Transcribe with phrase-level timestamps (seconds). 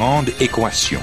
[0.00, 0.98] Grande équation.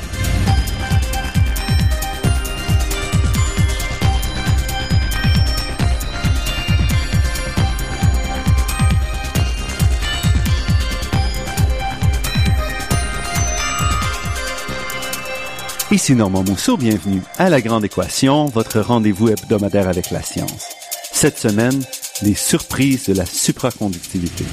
[15.91, 20.69] Ici Normand Mousseau, bienvenue à La Grande Équation, votre rendez-vous hebdomadaire avec la science.
[21.11, 21.83] Cette semaine,
[22.23, 24.45] les surprises de la supraconductivité.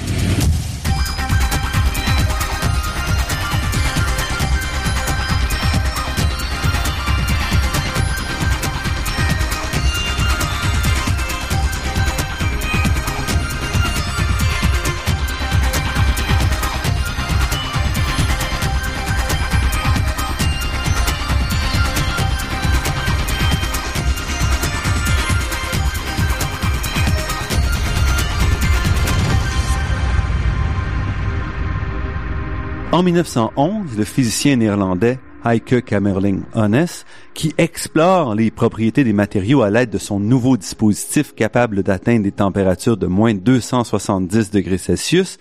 [32.95, 36.87] En 1911, le physicien néerlandais Heike Kamerling Onnes,
[37.33, 42.31] qui explore les propriétés des matériaux à l'aide de son nouveau dispositif capable d'atteindre des
[42.31, 45.39] températures de moins 270 degrés Celsius,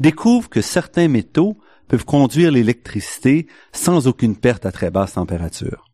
[0.00, 5.84] découvre que certains métaux peuvent conduire l'électricité sans aucune perte à très basse température.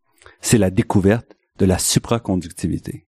[0.41, 3.08] C'est la découverte de la supraconductivité.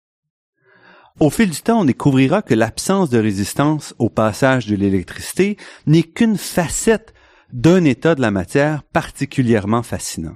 [1.19, 6.03] Au fil du temps, on découvrira que l'absence de résistance au passage de l'électricité n'est
[6.03, 7.15] qu'une facette
[7.53, 10.35] d'un état de la matière particulièrement fascinant.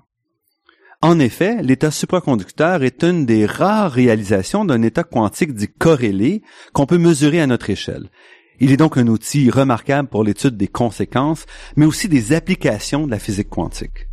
[1.02, 6.86] En effet, l'état supraconducteur est une des rares réalisations d'un état quantique dit corrélé qu'on
[6.86, 8.10] peut mesurer à notre échelle.
[8.60, 13.12] Il est donc un outil remarquable pour l'étude des conséquences, mais aussi des applications de
[13.12, 14.08] la physique quantique.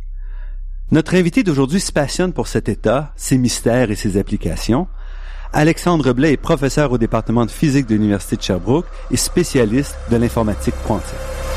[0.91, 4.87] Notre invité d'aujourd'hui se passionne pour cet état, ses mystères et ses applications.
[5.53, 10.17] Alexandre Blais est professeur au département de physique de l'Université de Sherbrooke et spécialiste de
[10.17, 11.48] l'informatique quantique.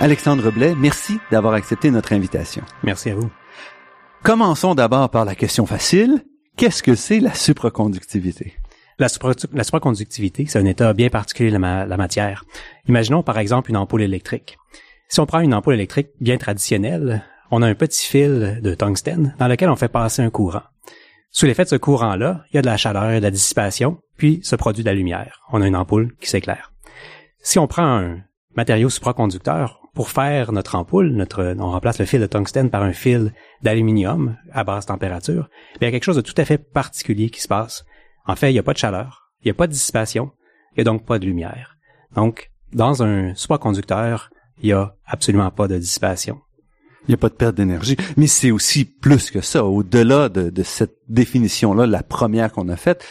[0.00, 2.64] Alexandre Blais, merci d'avoir accepté notre invitation.
[2.82, 3.30] Merci à vous.
[4.24, 6.24] Commençons d'abord par la question facile.
[6.56, 8.54] Qu'est-ce que c'est la supraconductivité?
[8.98, 9.06] La,
[9.52, 12.44] la supraconductivité, c'est un état bien particulier de la, matière.
[12.88, 14.56] Imaginons par exemple une ampoule électrique.
[15.08, 19.36] Si on prend une ampoule électrique bien traditionnelle, on a un petit fil de tungstène
[19.38, 20.62] dans lequel on fait passer un courant.
[21.30, 23.98] Sous l'effet de ce courant-là, il y a de la chaleur et de la dissipation,
[24.16, 25.40] puis se produit de la lumière.
[25.52, 26.72] On a une ampoule qui s'éclaire.
[27.40, 28.18] Si on prend un
[28.56, 32.92] matériau supraconducteur, pour faire notre ampoule, notre, on remplace le fil de tungstène par un
[32.92, 33.32] fil
[33.62, 35.48] d'aluminium à basse température,
[35.80, 37.84] il y a quelque chose de tout à fait particulier qui se passe.
[38.26, 40.32] En fait, il n'y a pas de chaleur, il n'y a pas de dissipation,
[40.72, 41.76] il n'y a donc pas de lumière.
[42.14, 44.30] Donc, dans un supraconducteur,
[44.62, 46.40] il n'y a absolument pas de dissipation.
[47.06, 47.96] Il n'y a pas de perte d'énergie.
[48.16, 49.64] Mais c'est aussi plus que ça.
[49.64, 53.04] Au-delà de, de cette définition-là, la première qu'on a faite,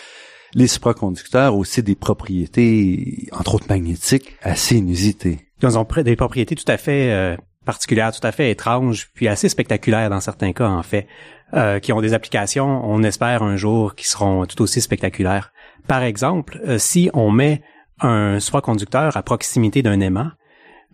[0.56, 5.48] les supraconducteurs ont aussi des propriétés, entre autres magnétiques, assez inusitées.
[5.64, 9.48] Ils ont des propriétés tout à fait euh, particulières, tout à fait étranges, puis assez
[9.48, 11.08] spectaculaires dans certains cas, en fait,
[11.54, 15.54] euh, qui ont des applications, on espère un jour, qui seront tout aussi spectaculaires.
[15.88, 17.62] Par exemple, euh, si on met
[18.02, 20.32] un supraconducteur à proximité d'un aimant,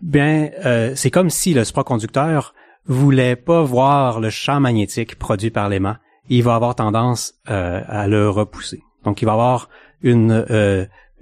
[0.00, 0.50] bien,
[0.94, 2.54] c'est comme si le supraconducteur
[2.86, 5.96] voulait pas voir le champ magnétique produit par l'aimant.
[6.28, 8.80] Il va avoir tendance à le repousser.
[9.04, 9.68] Donc, il va avoir
[10.02, 10.44] une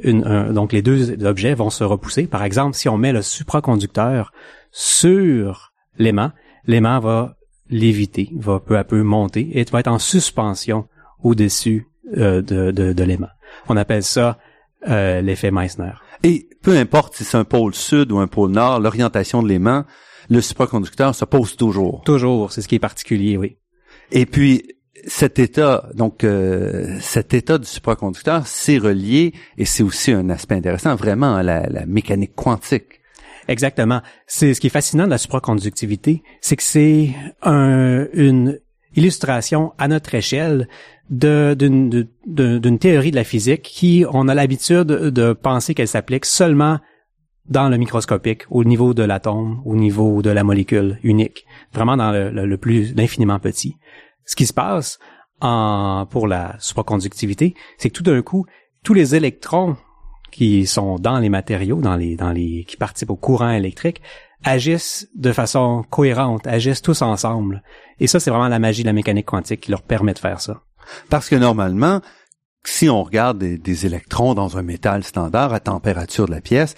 [0.04, 2.26] donc les deux objets vont se repousser.
[2.26, 4.32] Par exemple, si on met le supraconducteur
[4.70, 6.32] sur l'aimant,
[6.66, 7.36] l'aimant va
[7.70, 10.88] léviter, va peu à peu monter et va être en suspension
[11.22, 13.28] au-dessus euh, de, de, l'aimant.
[13.68, 14.38] On appelle ça
[14.88, 15.92] euh, l'effet Meissner.
[16.22, 19.84] Et peu importe si c'est un pôle sud ou un pôle nord, l'orientation de l'aimant,
[20.30, 22.02] le supraconducteur se pose toujours.
[22.04, 23.58] Toujours, c'est ce qui est particulier, oui.
[24.10, 30.12] Et puis, cet état, donc euh, cet état du supraconducteur, c'est relié et c'est aussi
[30.12, 33.00] un aspect intéressant vraiment à la, mécanique quantique.
[33.48, 34.02] Exactement.
[34.26, 38.58] C'est ce qui est fascinant de la supraconductivité, c'est que c'est une
[38.94, 40.68] illustration à notre échelle
[41.10, 42.06] d'une
[42.78, 46.78] théorie de la physique qui on a l'habitude de penser qu'elle s'applique seulement
[47.48, 52.12] dans le microscopique, au niveau de l'atome, au niveau de la molécule unique, vraiment dans
[52.12, 53.76] le, le plus l'infiniment petit
[54.28, 54.98] ce qui se passe
[55.40, 58.44] pour la supraconductivité, c'est que tout d'un coup,
[58.84, 59.76] tous les électrons
[60.30, 64.02] qui sont dans les matériaux, dans les, qui participent au courant électrique,
[64.44, 67.62] agissent de façon cohérente, agissent tous ensemble.
[68.00, 70.40] Et ça, c'est vraiment la magie de la mécanique quantique qui leur permet de faire
[70.40, 70.60] ça.
[71.08, 72.02] Parce que normalement,
[72.64, 76.74] si on regarde des électrons dans un métal standard à température de la pièce,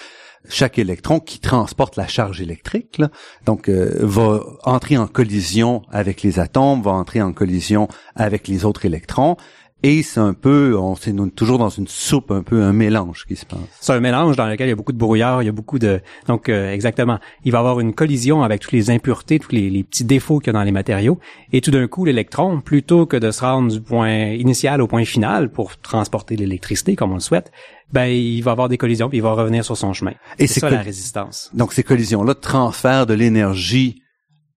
[0.48, 3.00] chaque électron qui transporte la charge électrique,
[3.44, 8.64] donc euh, va entrer en collision avec les atomes, va entrer en collision avec les
[8.64, 9.36] autres électrons,
[9.82, 13.36] et c'est un peu, on c'est toujours dans une soupe, un peu un mélange qui
[13.36, 13.60] se passe.
[13.80, 15.78] C'est un mélange dans lequel il y a beaucoup de brouillard, il y a beaucoup
[15.78, 19.52] de, donc euh, exactement, il va y avoir une collision avec toutes les impuretés, tous
[19.52, 21.18] les, petits défauts qu'il y a dans les matériaux,
[21.52, 25.04] et tout d'un coup l'électron, plutôt que de se rendre du point initial au point
[25.04, 27.50] final pour transporter l'électricité comme on le souhaite,
[27.92, 30.12] ben il va avoir des collisions puis il va revenir sur son chemin.
[30.38, 31.50] Et c'est ça la résistance.
[31.54, 34.02] Donc ces collisions-là transfèrent de l'énergie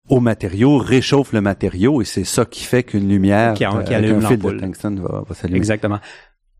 [0.10, 3.94] au matériau, réchauffe le matériau et c'est ça qui fait qu'une lumière qui, a, qui
[3.94, 5.58] allume un fil de tungstène va, va s'allumer.
[5.58, 6.00] Exactement.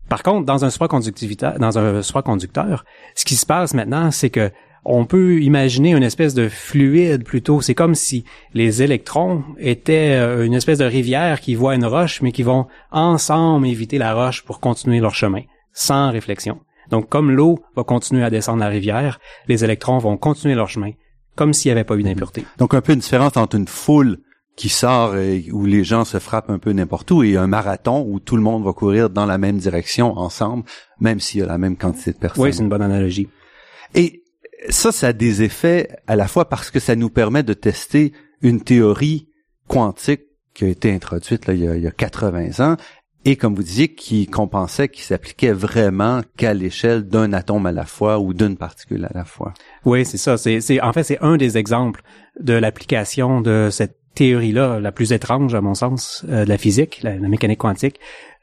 [0.10, 2.86] Par contre, dans un supraconducteur, dans un supraconducteur,
[3.16, 4.52] ce qui se passe maintenant, c'est que
[4.86, 7.62] on peut imaginer une espèce de fluide plutôt.
[7.62, 12.22] C'est comme si les électrons étaient euh, une espèce de rivière qui voit une roche,
[12.22, 16.60] mais qui vont ensemble éviter la roche pour continuer leur chemin, sans réflexion.
[16.90, 20.92] Donc, comme l'eau va continuer à descendre la rivière, les électrons vont continuer leur chemin
[21.36, 22.46] comme s'il n'y avait pas eu d'impureté.
[22.58, 24.20] Donc un peu une différence entre une foule
[24.56, 28.06] qui sort et où les gens se frappent un peu n'importe où et un marathon
[28.08, 30.64] où tout le monde va courir dans la même direction ensemble,
[31.00, 32.44] même s'il y a la même quantité de personnes.
[32.44, 33.30] Oui, c'est une bonne analogie.
[33.96, 34.24] Et
[34.70, 38.14] ça, ça a des effets à la fois parce que ça nous permet de tester
[38.42, 39.28] une théorie
[39.68, 40.22] quantique
[40.54, 42.78] qui a été introduite là, il, y a, il y a 80 ans
[43.26, 47.72] et comme vous disiez, qui qu'on pensait qu'il s'appliquait vraiment qu'à l'échelle d'un atome à
[47.72, 49.54] la fois ou d'une particule à la fois.
[49.86, 50.38] Oui, c'est ça.
[50.38, 52.02] C'est, c'est, en fait, c'est un des exemples
[52.40, 57.00] de l'application de cette théorie-là, la plus étrange à mon sens, euh, de la physique,
[57.02, 58.00] la, mécanique quantique.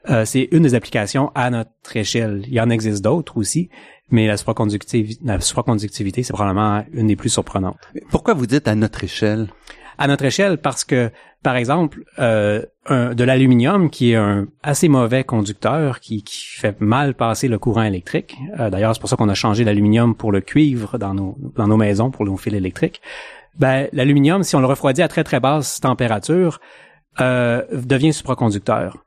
[0.09, 2.43] Euh, c'est une des applications à notre échelle.
[2.47, 3.69] Il y en existe d'autres aussi,
[4.09, 7.77] mais la supraconductivité, la supraconductivité, c'est probablement une des plus surprenantes.
[8.09, 9.47] Pourquoi vous dites à notre échelle?
[10.01, 11.11] À notre échelle, parce que
[11.43, 17.15] par exemple, euh, de l'aluminium qui est un assez mauvais conducteur, qui, qui fait mal
[17.15, 18.37] passer le courant électrique.
[18.59, 21.67] Euh, d'ailleurs, c'est pour ça qu'on a changé l'aluminium pour le cuivre dans nos, dans
[21.67, 23.01] nos maisons, pour nos fils électriques.
[23.59, 26.59] Ben, l'aluminium, si on le refroidit à très très basse température,
[27.19, 28.97] euh, devient supraconducteur.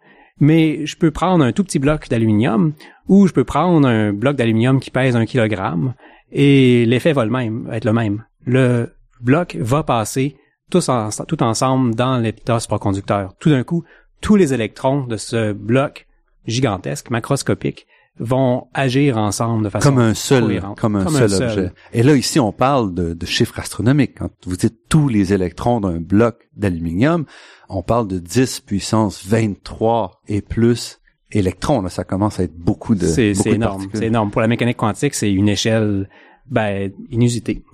[0.41, 2.73] Mais je peux prendre un tout petit bloc d'aluminium
[3.09, 5.95] ou je peux prendre un bloc d'aluminium qui pèse un kilogramme
[6.33, 8.25] et l'effet va le même, être le même.
[8.45, 10.37] Le bloc va passer
[10.81, 13.35] tous tout ensemble dans l'état supraconducteur.
[13.39, 13.85] Tout d'un coup,
[14.21, 16.07] tous les électrons de ce bloc
[16.47, 17.87] gigantesque, macroscopique,
[18.19, 21.73] vont agir ensemble de façon comme un seul, comme un, seul, objet.
[21.93, 24.19] Et là ici, on parle de, de, chiffres astronomiques.
[24.19, 27.25] Quand vous dites tous les électrons d'un bloc d'aluminium,
[27.69, 31.01] on parle de 10 puissance 23 et plus
[31.33, 31.83] électrons.
[31.83, 33.07] Là, ça commence à être beaucoup de.
[33.07, 33.89] C'est énorme.
[33.93, 34.31] C'est énorme.
[34.31, 36.09] Pour la mécanique quantique, c'est une échelle
[36.47, 37.65] ben, inusitée.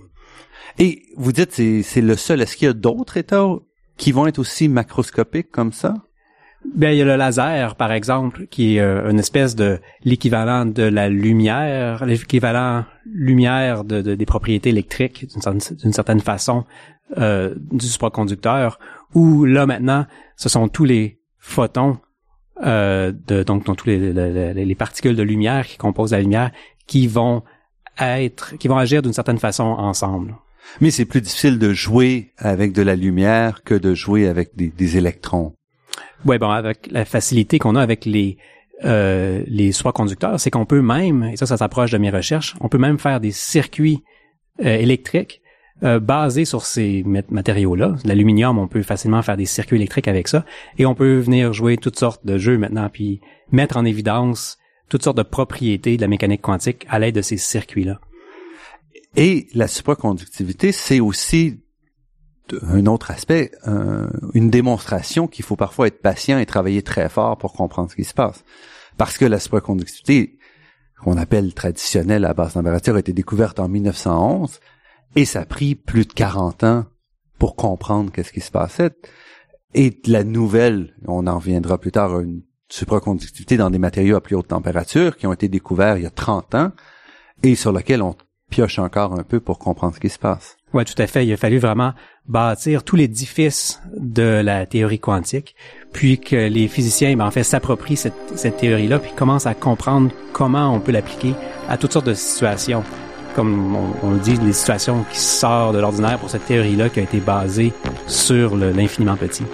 [0.81, 2.41] Et vous dites c'est c'est le seul.
[2.41, 3.47] Est-ce qu'il y a d'autres états
[3.99, 5.95] qui vont être aussi macroscopiques comme ça?
[6.75, 10.67] Ben, il y a le laser, par exemple, qui est euh, une espèce de l'équivalent
[10.67, 16.65] de la lumière, l'équivalent lumière de, des propriétés électriques d'une certaine, façon
[17.17, 18.79] euh, du supraconducteur,
[19.15, 20.07] où là maintenant,
[20.37, 21.99] ce sont tous les photons,
[22.63, 24.13] euh, de, donc, donc tous les,
[24.53, 26.51] les, particules de lumière qui composent la lumière,
[26.87, 27.43] qui vont
[27.99, 30.37] être, qui vont agir d'une certaine façon ensemble.
[30.81, 34.97] Mais c'est plus difficile de jouer avec de la lumière que de jouer avec des,
[34.97, 35.55] électrons.
[36.25, 38.39] Oui, bon, avec la facilité qu'on a avec les
[38.85, 42.69] euh, les conducteurs, c'est qu'on peut même, et ça, ça s'approche de mes recherches, on
[42.69, 44.03] peut même faire des circuits
[44.65, 45.43] euh, électriques
[45.83, 47.97] euh, basés sur ces matériaux-là.
[48.05, 50.47] L'aluminium, on peut facilement faire des circuits électriques avec ça,
[50.79, 53.21] et on peut venir jouer toutes sortes de jeux maintenant, puis
[53.53, 54.59] mettre en évidence
[54.89, 58.01] toutes sortes de propriétés de la mécanique quantique à l'aide de ces circuits-là.
[59.17, 61.61] Et la supraconductivité, c'est aussi
[62.63, 63.53] un autre aspect,
[64.35, 68.05] une démonstration qu'il faut parfois être patient et travailler très fort pour comprendre ce qui
[68.05, 68.45] se passe.
[68.97, 70.39] Parce que la supraconductivité,
[71.03, 74.61] qu'on appelle traditionnelle à basse température, a été découverte en 1911
[75.17, 76.87] et ça a pris plus de 40 ans
[77.39, 78.91] pour comprendre qu'est-ce qui se passait.
[79.75, 84.37] Et la nouvelle, on en reviendra plus tard, une supraconductivité dans des matériaux à plus
[84.37, 86.73] haute température qui ont été découverts il y a 30 ans
[87.43, 88.15] et sur lesquels on
[88.51, 90.57] pioche encore un peu pour comprendre ce qui se passe.
[90.73, 91.27] Oui, tout à fait.
[91.27, 91.93] Il a fallu vraiment
[92.29, 95.57] bâtir tout l'édifice de la théorie quantique,
[95.93, 100.11] puis que les physiciens, ben, en fait, s'approprient cette, cette théorie-là, puis commencent à comprendre
[100.33, 101.35] comment on peut l'appliquer
[101.69, 102.85] à toutes sortes de situations.
[103.35, 107.03] Comme on, on dit, les situations qui sortent de l'ordinaire pour cette théorie-là qui a
[107.03, 107.73] été basée
[108.07, 109.45] sur l'infiniment petit.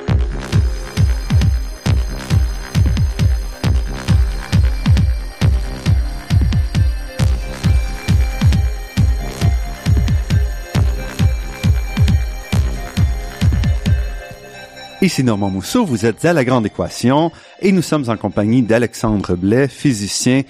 [15.07, 19.37] Ici Normand Mousseau, vous êtes à La Grande Équation et nous sommes en compagnie d'Alexandre
[19.37, 20.43] Blais, physicien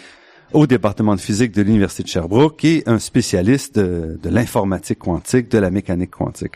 [0.54, 5.58] au département de physique de l'Université de Sherbrooke et un spécialiste de, l'informatique quantique, de
[5.58, 6.54] la mécanique quantique.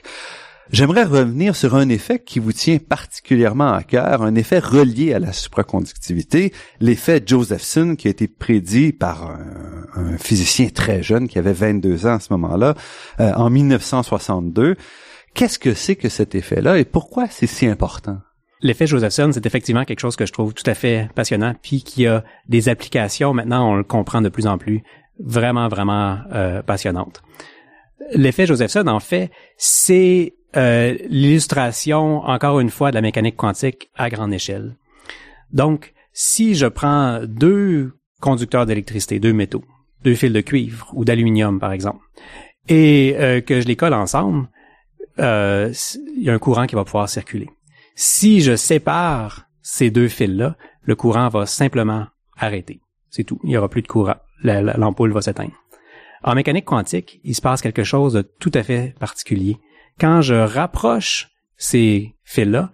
[0.73, 5.19] J'aimerais revenir sur un effet qui vous tient particulièrement à cœur, un effet relié à
[5.19, 9.37] la supraconductivité, l'effet Josephson qui a été prédit par
[9.95, 12.77] un, physicien très jeune qui avait 22 ans à ce moment-là,
[13.21, 14.77] euh, en 1962.
[15.35, 18.19] Qu'est-ce que c'est que cet effet-là et pourquoi c'est si important?
[18.63, 22.07] L'effet Josephson, c'est effectivement quelque chose que je trouve tout à fait passionnant, puis qui
[22.07, 24.83] a des applications, maintenant on le comprend de plus en plus,
[25.19, 27.23] vraiment, vraiment euh, passionnantes.
[28.13, 34.11] L'effet Josephson, en fait, c'est euh, l'illustration, encore une fois, de la mécanique quantique à
[34.11, 34.77] grande échelle.
[35.53, 39.65] Donc, si je prends deux conducteurs d'électricité, deux métaux,
[40.05, 42.05] deux fils de cuivre ou d'aluminium, par exemple,
[42.69, 44.49] et euh, que je les colle ensemble,
[45.21, 47.49] il y a un courant qui va pouvoir circuler.
[47.95, 52.81] Si je sépare ces deux fils-là, le courant va simplement arrêter.
[53.11, 53.39] C'est tout.
[53.45, 54.17] Il n'y aura plus de courant.
[54.43, 55.53] L'ampoule va s'éteindre.
[56.23, 59.57] En mécanique quantique, il se passe quelque chose de tout à fait particulier.
[59.99, 62.73] Quand je rapproche ces fils-là,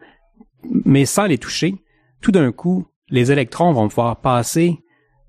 [0.85, 1.75] mais sans les toucher,
[2.21, 4.79] tout d'un coup, les électrons vont pouvoir passer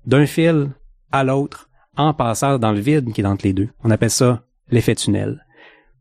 [0.06, 0.70] d'un fil
[1.12, 3.68] à l'autre en passant dans le vide qui est entre les deux.
[3.82, 5.44] On appelle ça l'effet tunnel.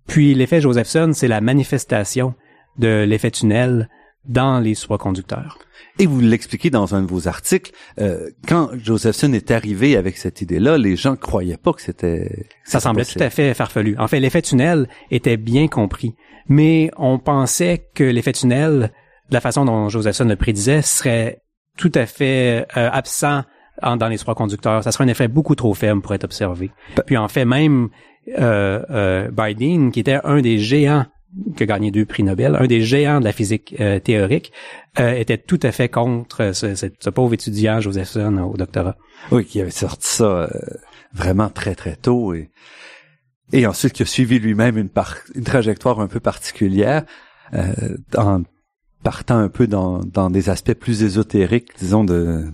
[0.07, 2.33] Puis l'effet Josephson, c'est la manifestation
[2.77, 3.89] de l'effet tunnel
[4.25, 5.57] dans les supraconducteurs.
[5.99, 10.41] Et vous l'expliquez dans un de vos articles, euh, quand Josephson est arrivé avec cette
[10.41, 12.45] idée-là, les gens croyaient pas que c'était...
[12.63, 13.95] Ça semblait tout à fait farfelu.
[13.97, 16.15] En fait, l'effet tunnel était bien compris,
[16.47, 18.91] mais on pensait que l'effet tunnel,
[19.29, 21.41] de la façon dont Josephson le prédisait, serait
[21.77, 23.43] tout à fait euh, absent
[23.81, 24.83] dans les supraconducteurs.
[24.83, 26.71] Ça serait un effet beaucoup trop faible pour être observé.
[27.05, 27.89] Puis en fait, même
[28.37, 31.05] euh, euh, Biden, qui était un des géants
[31.55, 34.51] qui a gagné deux prix Nobel, un des géants de la physique euh, théorique,
[34.99, 38.95] euh, était tout à fait contre ce, ce, pauvre étudiant Josephson au doctorat.
[39.31, 40.47] Oui, qui avait sorti ça euh,
[41.13, 42.49] vraiment très très tôt et
[43.53, 44.89] et ensuite qui a suivi lui-même une,
[45.35, 47.05] une trajectoire un peu particulière
[48.17, 48.43] en
[49.03, 52.45] partant un peu dans, dans des aspects plus ésotériques, disons de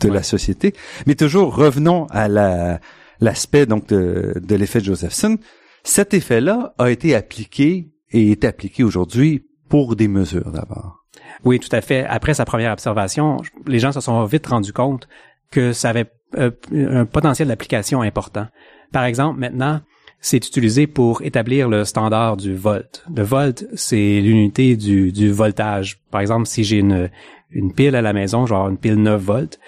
[0.00, 0.74] de la société.
[1.06, 2.78] Mais toujours revenons à la
[3.22, 5.38] l'aspect donc de, l'effet Josephson.
[5.84, 10.98] Cet effet-là a été appliqué et est appliqué aujourd'hui pour des mesures d'abord.
[11.44, 12.04] Oui, tout à fait.
[12.04, 15.08] Après sa première observation, les gens se sont vite rendus compte
[15.50, 18.48] que ça avait euh, un potentiel d'application important.
[18.92, 19.80] Par exemple, maintenant,
[20.20, 23.04] c'est utilisé pour établir le standard du volt.
[23.14, 26.00] Le volt, c'est l'unité du, du voltage.
[26.10, 27.10] Par exemple, si j'ai une,
[27.50, 29.58] une pile à la maison, genre une pile 9 volts,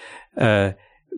[0.41, 0.71] euh,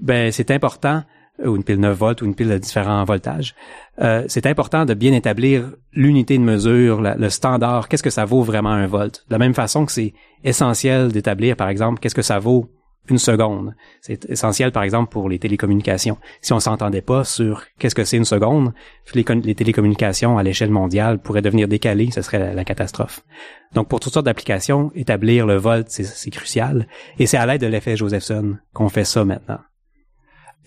[0.02, 1.02] ben c'est important
[1.44, 3.54] ou une pile 9 volts ou une pile de différents voltages,
[4.00, 8.42] euh, c'est important de bien établir l'unité de mesure, le standard, qu'est-ce que ça vaut
[8.42, 9.24] vraiment un volt?
[9.28, 10.14] De la même façon que c'est
[10.44, 12.70] essentiel d'établir, par exemple, qu'est-ce que ça vaut
[13.08, 13.74] une seconde?
[14.00, 16.18] C'est essentiel, par exemple, pour les télécommunications.
[16.40, 18.72] Si on s'entendait pas sur qu'est-ce que c'est une seconde,
[19.14, 23.22] les, les télécommunications à l'échelle mondiale pourraient devenir décalées, ce serait la, la catastrophe.
[23.74, 26.86] Donc, pour toutes sortes d'applications, établir le volt, c'est crucial.
[27.18, 29.58] Et c'est à l'aide de l'effet Josephson qu'on fait ça maintenant.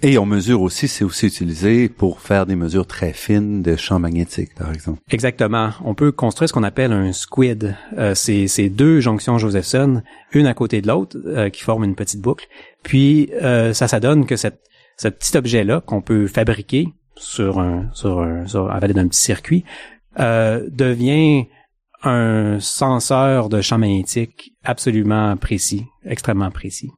[0.01, 3.99] Et on mesure aussi, c'est aussi utilisé pour faire des mesures très fines de champs
[3.99, 5.01] magnétiques, par exemple.
[5.11, 5.71] Exactement.
[5.83, 7.75] On peut construire ce qu'on appelle un squid.
[7.97, 10.01] Euh, c'est deux jonctions Josephson,
[10.31, 12.47] une à côté de l'autre, euh, qui forment une petite boucle.
[12.81, 14.61] Puis euh, ça, ça donne que cette,
[14.95, 19.65] ce petit objet-là qu'on peut fabriquer sur un, sur un, sur, avec d'un petit circuit,
[20.19, 21.47] euh, devient
[22.03, 26.89] un senseur de champs magnétiques absolument précis, extrêmement précis.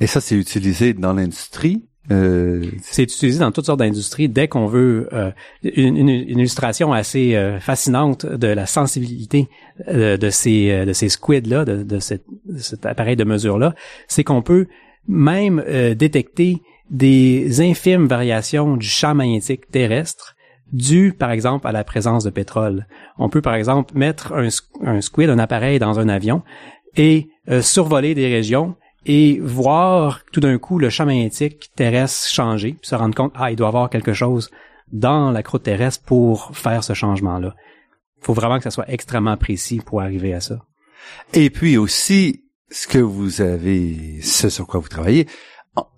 [0.00, 1.84] Et ça, c'est utilisé dans l'industrie?
[2.10, 5.30] Euh, c'est utilisé dans toutes sortes d'industries dès qu'on veut euh,
[5.62, 9.48] une, illustration assez euh, fascinante de la sensibilité
[9.88, 13.74] de ces de ces squids là, de, de, cet appareil de mesure là,
[14.06, 14.66] c'est qu'on peut
[15.08, 15.64] même
[15.96, 20.36] détecter des infimes variations du champ magnétique terrestre
[20.72, 22.86] dues, par exemple, à la présence de pétrole.
[23.18, 24.48] On peut, par exemple, mettre un,
[24.82, 26.42] un squid, un appareil dans un avion
[26.96, 27.28] et
[27.60, 32.94] survoler des régions et voir tout d'un coup le champ magnétique terrestre changer, puis se
[32.94, 34.50] rendre compte, ah, il doit y avoir quelque chose
[34.92, 37.54] dans la croûte terrestre pour faire ce changement-là.
[38.20, 40.64] Il faut vraiment que ça soit extrêmement précis pour arriver à ça.
[41.32, 45.26] Et puis aussi, ce que vous avez, ce sur quoi vous travaillez,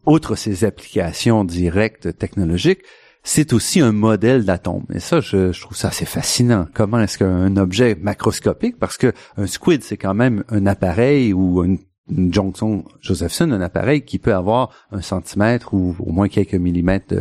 [0.05, 2.81] outre ces applications directes technologiques,
[3.23, 4.85] c'est aussi un modèle d'atome.
[4.95, 6.67] Et ça, je, trouve ça assez fascinant.
[6.75, 11.63] Comment est-ce qu'un objet macroscopique, parce que un squid, c'est quand même un appareil ou
[11.65, 17.15] une jonction Josephson, un appareil qui peut avoir un centimètre ou au moins quelques millimètres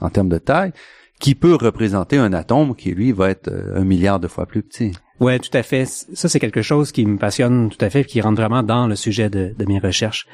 [0.00, 0.72] en termes de taille,
[1.20, 4.62] qui peut représenter un atome qui, lui, va être euh, un milliard de fois plus
[4.62, 4.92] petit.
[5.18, 5.86] Ouais, tout à fait.
[5.86, 8.96] Ça, c'est quelque chose qui me passionne tout à fait, qui rentre vraiment dans le
[8.96, 10.26] sujet de, mes recherches.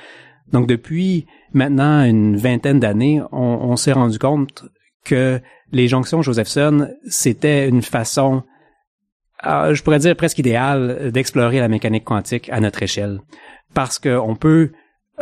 [0.52, 4.64] Donc, depuis maintenant une vingtaine d'années, on, on s'est rendu compte
[5.04, 5.40] que
[5.70, 8.42] les jonctions Josephson, c'était une façon
[9.46, 13.20] euh, je pourrais dire presque idéal d'explorer la mécanique quantique à notre échelle.
[13.74, 14.72] Parce qu'on peut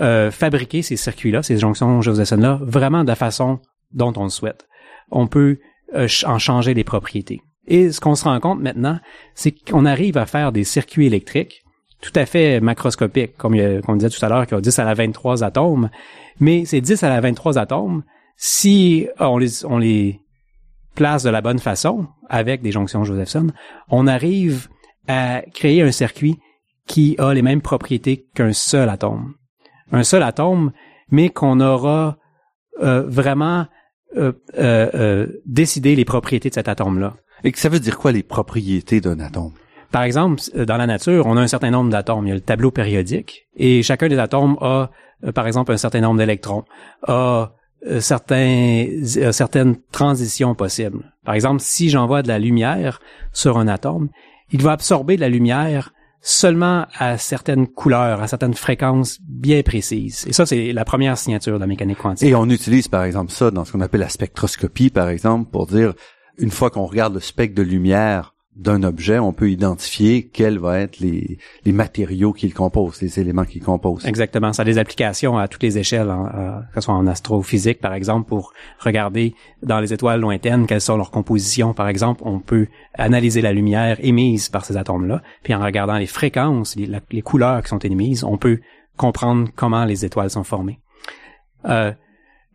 [0.00, 3.60] euh, fabriquer ces circuits-là, ces jonctions Josephson-là, vraiment de la façon
[3.92, 4.66] dont on le souhaite.
[5.10, 5.58] On peut
[5.94, 7.40] euh, en changer les propriétés.
[7.66, 8.98] Et ce qu'on se rend compte maintenant,
[9.34, 11.62] c'est qu'on arrive à faire des circuits électriques
[12.00, 13.54] tout à fait macroscopiques, comme
[13.86, 15.90] on disait tout à l'heure, qui ont 10 à la 23 atomes.
[16.38, 18.02] Mais ces 10 à la 23 atomes,
[18.36, 20.20] si on les, on les
[21.00, 23.46] place de la bonne façon, avec des jonctions Josephson,
[23.88, 24.68] on arrive
[25.08, 26.36] à créer un circuit
[26.86, 29.32] qui a les mêmes propriétés qu'un seul atome.
[29.92, 30.72] Un seul atome,
[31.10, 32.18] mais qu'on aura
[32.82, 33.64] euh, vraiment
[34.18, 37.14] euh, euh, décidé les propriétés de cet atome-là.
[37.44, 39.54] Et que ça veut dire quoi les propriétés d'un atome?
[39.90, 42.26] Par exemple, dans la nature, on a un certain nombre d'atomes.
[42.26, 44.90] Il y a le tableau périodique et chacun des atomes a,
[45.34, 46.64] par exemple, un certain nombre d'électrons,
[47.08, 47.54] a
[48.00, 51.12] certains, euh, certaines transitions possibles.
[51.24, 53.00] Par exemple, si j'envoie de la lumière
[53.32, 54.08] sur un atome,
[54.52, 60.26] il va absorber de la lumière seulement à certaines couleurs, à certaines fréquences bien précises.
[60.28, 62.28] Et ça, c'est la première signature de la mécanique quantique.
[62.28, 65.66] Et on utilise, par exemple, ça dans ce qu'on appelle la spectroscopie, par exemple, pour
[65.66, 65.94] dire,
[66.36, 70.72] une fois qu'on regarde le spectre de lumière d'un objet, on peut identifier quels vont
[70.72, 74.04] être les, matériaux qu'il compose, les éléments qu'il compose.
[74.04, 74.52] Exactement.
[74.52, 77.94] Ça a des applications à toutes les échelles, hein, que ce soit en astrophysique, par
[77.94, 81.74] exemple, pour regarder dans les étoiles lointaines quelles sont leurs compositions.
[81.74, 86.06] Par exemple, on peut analyser la lumière émise par ces atomes-là, puis en regardant les
[86.06, 88.58] fréquences, les, couleurs qui sont émises, on peut
[88.96, 90.80] comprendre comment les étoiles sont formées.
[91.66, 91.92] Euh,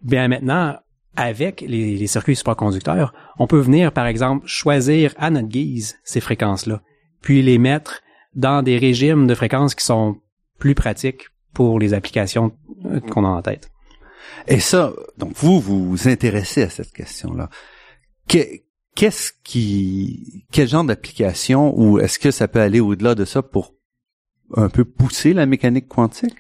[0.04, 0.76] bien maintenant,
[1.16, 6.82] avec les, circuits supraconducteurs, on peut venir, par exemple, choisir à notre guise ces fréquences-là,
[7.22, 8.02] puis les mettre
[8.36, 10.18] dans des régimes de fréquences qui sont
[10.60, 12.52] plus pratiques pour les applications
[12.86, 13.72] euh, qu'on a en tête.
[14.48, 17.50] Et ça, donc vous, vous vous intéressez à cette question-là.
[18.28, 23.74] Qu'est-ce qui, quel genre d'application, ou est-ce que ça peut aller au-delà de ça pour
[24.56, 26.36] un peu pousser la mécanique quantique?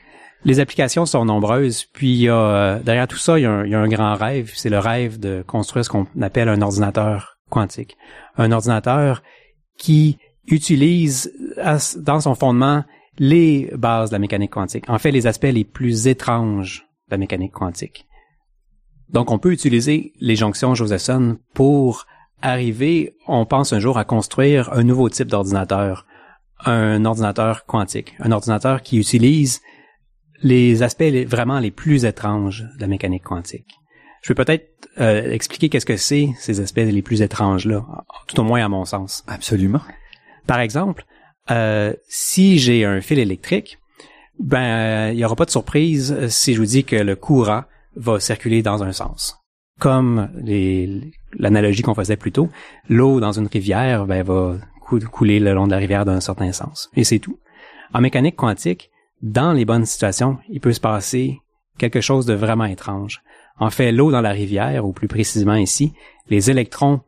[0.46, 3.76] Les applications sont nombreuses, puis euh, derrière tout ça, il y, a un, il y
[3.76, 7.98] a un grand rêve, c'est le rêve de construire ce qu'on appelle un ordinateur quantique.
[8.38, 9.24] Un ordinateur
[9.76, 11.34] qui utilise
[11.98, 12.84] dans son fondement
[13.18, 17.18] les bases de la mécanique quantique, en fait les aspects les plus étranges de la
[17.18, 18.06] mécanique quantique.
[19.10, 22.06] Donc on peut utiliser les jonctions Josephson pour
[22.44, 26.06] arriver, on pense un jour à construire un nouveau type d'ordinateur,
[26.66, 29.62] un ordinateur quantique, un ordinateur qui utilise
[30.42, 33.80] les aspects vraiment les plus étranges de la mécanique quantique.
[34.22, 37.86] Je vais peut-être euh, expliquer qu'est-ce que c'est ces aspects les plus étranges là,
[38.28, 39.24] tout au moins à mon sens.
[39.28, 39.82] Absolument.
[40.48, 41.06] Par exemple,
[41.52, 43.78] euh, si j'ai un fil électrique,
[44.40, 47.64] ben il n'y aura pas de surprise si je vous dis que le courant
[47.96, 49.38] va circuler dans un sens.
[49.80, 50.30] Comme
[51.38, 52.50] l'analogie qu'on faisait plus tôt,
[52.90, 54.56] l'eau dans une rivière ben, va
[55.12, 56.90] couler le long de la rivière d'un certain sens.
[56.96, 57.40] Et c'est tout.
[57.94, 58.90] En mécanique quantique,
[59.22, 61.40] dans les bonnes situations, il peut se passer
[61.78, 63.22] quelque chose de vraiment étrange.
[63.58, 65.94] En fait, l'eau dans la rivière, ou plus précisément ici,
[66.30, 67.02] les électrons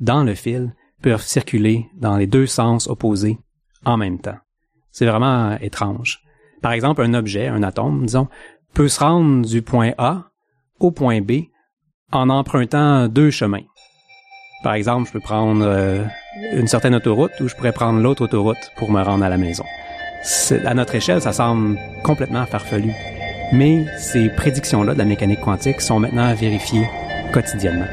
[0.00, 3.38] dans le fil peuvent circuler dans les deux sens opposés
[3.84, 4.38] en même temps.
[4.90, 6.20] C'est vraiment étrange.
[6.62, 8.28] Par exemple, un objet, un atome, disons,
[8.74, 10.30] peut se rendre du point A
[10.78, 11.44] au point B
[12.12, 13.64] en empruntant deux chemins.
[14.62, 16.04] Par exemple, je peux prendre euh,
[16.52, 19.64] une certaine autoroute ou je pourrais prendre l'autre autoroute pour me rendre à la maison
[20.64, 22.92] à notre échelle, ça semble complètement farfelu.
[23.52, 26.88] Mais ces prédictions-là de la mécanique quantique sont maintenant vérifiées
[27.32, 27.86] quotidiennement.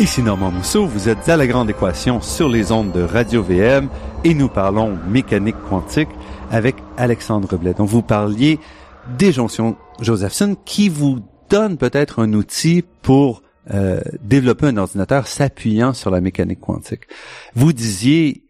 [0.00, 3.88] Ici Normand Mousseau, vous êtes à la grande équation sur les ondes de Radio VM
[4.24, 6.08] et nous parlons mécanique quantique
[6.50, 7.74] avec Alexandre Blais.
[7.74, 8.58] Donc vous parliez
[9.18, 15.92] des jonctions Josephson qui vous donne peut-être un outil pour euh, développer un ordinateur s'appuyant
[15.92, 17.02] sur la mécanique quantique.
[17.54, 18.44] Vous disiez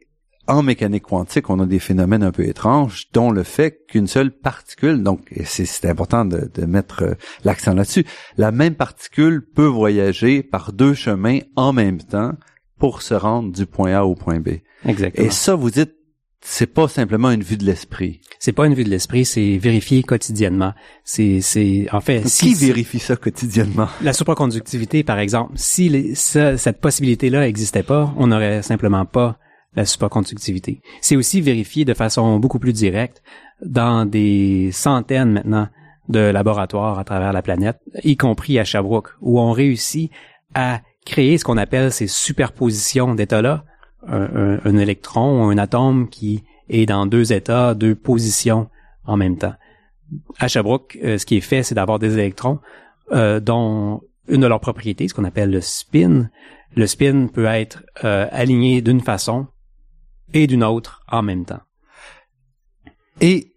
[0.47, 4.33] en mécanique quantique, on a des phénomènes un peu étranges, dont le fait qu'une seule
[4.33, 8.05] particule, donc c'est important de, de mettre euh, l'accent là-dessus,
[8.37, 12.33] la même particule peut voyager par deux chemins en même temps
[12.79, 14.49] pour se rendre du point A au point B.
[14.85, 15.27] Exactement.
[15.27, 15.95] Et ça, vous dites,
[16.43, 18.21] c'est pas simplement une vue de l'esprit.
[18.39, 20.73] C'est pas une vue de l'esprit, c'est vérifié quotidiennement.
[21.05, 23.89] C'est, c'est, en fait, qui vérifie ça quotidiennement?
[24.03, 25.53] La supraconductivité, par exemple.
[25.57, 29.39] Si cette possibilité-là n'existait pas, on n'aurait simplement pas
[29.77, 30.81] la supraconductivité.
[31.03, 33.23] C'est aussi vérifié de façon beaucoup plus directe
[33.65, 35.69] dans des centaines maintenant
[36.09, 40.11] de laboratoires à travers la planète, y compris à Sherbrooke, où on réussit
[40.55, 43.65] à créer ce qu'on appelle ces superpositions d'états-là
[44.07, 48.69] un, un, électron ou un atome qui est dans deux états, deux positions
[49.05, 49.55] en même temps.
[50.39, 52.59] À Sherbrooke, euh, ce qui est fait, c'est d'avoir des électrons
[53.13, 56.31] euh, dont une de leurs propriétés, ce qu'on appelle le spin,
[56.77, 59.47] le spin peut être euh, aligné d'une façon
[60.33, 61.61] et d'une autre en même temps.
[63.21, 63.55] Et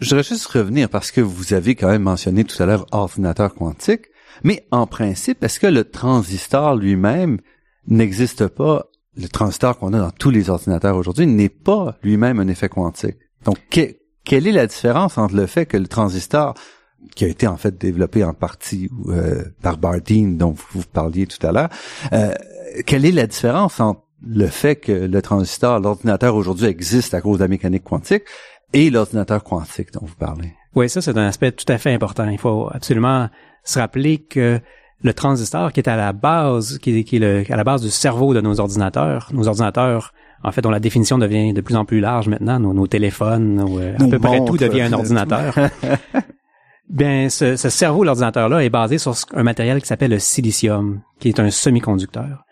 [0.00, 3.54] je voudrais juste revenir parce que vous avez quand même mentionné tout à l'heure ordinateur
[3.54, 4.06] quantique,
[4.42, 7.38] mais en principe, est-ce que le transistor lui-même
[7.86, 12.48] n'existe pas le transistor qu'on a dans tous les ordinateurs aujourd'hui n'est pas lui-même un
[12.48, 13.16] effet quantique.
[13.44, 16.54] Donc, quelle est la différence entre le fait que le transistor,
[17.14, 21.44] qui a été en fait développé en partie euh, par Bardeen, dont vous, parliez tout
[21.46, 21.68] à l'heure,
[22.12, 22.32] euh,
[22.86, 27.38] quelle est la différence entre le fait que le transistor, l'ordinateur aujourd'hui existe à cause
[27.38, 28.24] de la mécanique quantique,
[28.72, 30.54] et l'ordinateur quantique dont vous parlez?
[30.74, 32.28] Oui, ça c'est un aspect tout à fait important.
[32.28, 33.28] Il faut absolument
[33.62, 34.60] se rappeler que
[35.02, 37.90] le transistor qui est à la base, qui est, qui est à la base du
[37.90, 39.28] cerveau de nos ordinateurs.
[39.32, 42.58] Nos ordinateurs, en fait, dont la définition devient de plus en plus large maintenant.
[42.60, 45.54] Nos, téléphones, euh, à peu près tout devient un ordinateur.
[46.88, 51.28] Bien, ce, ce cerveau, l'ordinateur-là, est basé sur un matériel qui s'appelle le silicium, qui
[51.30, 52.44] est un semi-conducteur.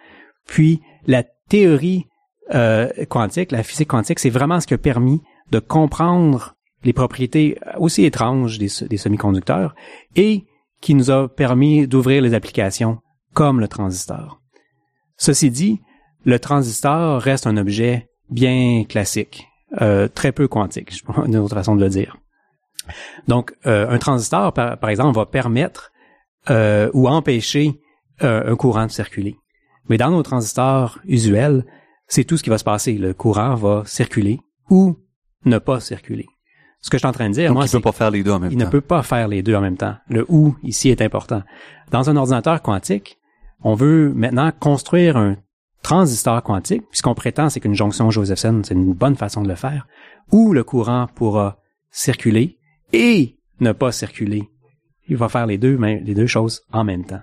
[0.46, 2.06] Puis, la théorie
[2.54, 7.58] euh, quantique, la physique quantique, c'est vraiment ce qui a permis de comprendre les propriétés
[7.78, 9.74] aussi étranges des, des semi-conducteurs
[10.16, 10.44] et
[10.82, 12.98] qui nous a permis d'ouvrir les applications
[13.32, 14.42] comme le transistor.
[15.16, 15.80] Ceci dit,
[16.24, 19.46] le transistor reste un objet bien classique,
[19.80, 22.18] euh, très peu quantique, je une autre façon de le dire.
[23.28, 25.92] Donc, euh, un transistor, par, exemple, va permettre
[26.50, 27.78] euh, ou empêcher
[28.20, 29.36] un courant de circuler.
[29.88, 31.64] Mais dans nos transistors usuels,
[32.06, 32.92] c'est tout ce qui va se passer.
[32.92, 34.38] Le courant va circuler
[34.70, 34.96] ou
[35.44, 36.26] ne pas circuler.
[36.82, 38.22] Ce que je suis en train de dire, Donc, moi, il peut pas faire les
[38.22, 38.64] deux en même il temps.
[38.66, 39.94] ne peut pas faire les deux en même temps.
[40.08, 41.42] Le ou ici est important.
[41.90, 43.18] Dans un ordinateur quantique,
[43.62, 45.36] on veut maintenant construire un
[45.82, 49.86] transistor quantique, puisqu'on prétend c'est qu'une jonction Josephson, c'est une bonne façon de le faire,
[50.32, 51.58] où le courant pourra
[51.90, 52.58] circuler
[52.92, 54.48] et ne pas circuler.
[55.08, 57.22] Il va faire les deux, les deux choses en même temps.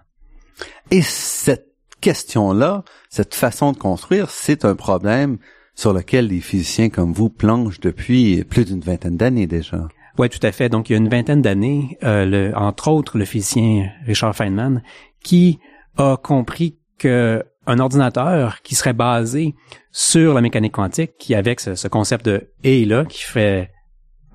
[0.92, 1.68] Et cette
[2.02, 5.38] question-là, cette façon de construire, c'est un problème
[5.80, 9.88] sur lequel les physiciens comme vous plongent depuis plus d'une vingtaine d'années déjà.
[10.18, 10.68] Oui, tout à fait.
[10.68, 14.84] Donc, il y a une vingtaine d'années, euh, entre autres, le physicien Richard Feynman,
[15.24, 15.60] qui
[15.98, 19.56] a compris que un ordinateur qui serait basé
[19.94, 23.72] sur la mécanique quantique, qui avec ce, concept de et là, qui fait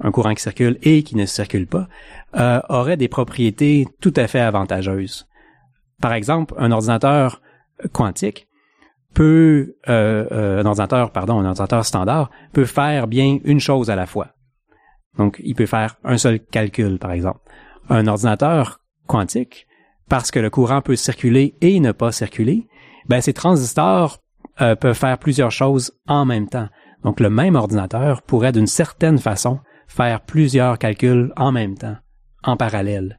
[0.00, 1.88] un courant qui circule et qui ne circule pas,
[2.36, 5.26] euh, aurait des propriétés tout à fait avantageuses.
[6.00, 7.42] Par exemple, un ordinateur
[7.92, 8.48] quantique
[9.14, 13.96] peut euh, euh, un ordinateur, pardon, un ordinateur standard peut faire bien une chose à
[13.96, 14.28] la fois.
[15.16, 17.40] Donc, il peut faire un seul calcul, par exemple.
[17.88, 19.66] Un ordinateur quantique,
[20.08, 22.66] parce que le courant peut circuler et ne pas circuler,
[23.08, 24.18] ben ces transistors
[24.60, 26.68] euh, peuvent faire plusieurs choses en même temps.
[27.04, 31.96] Donc, le même ordinateur pourrait, d'une certaine façon, faire plusieurs calculs en même temps,
[32.42, 33.18] en parallèle.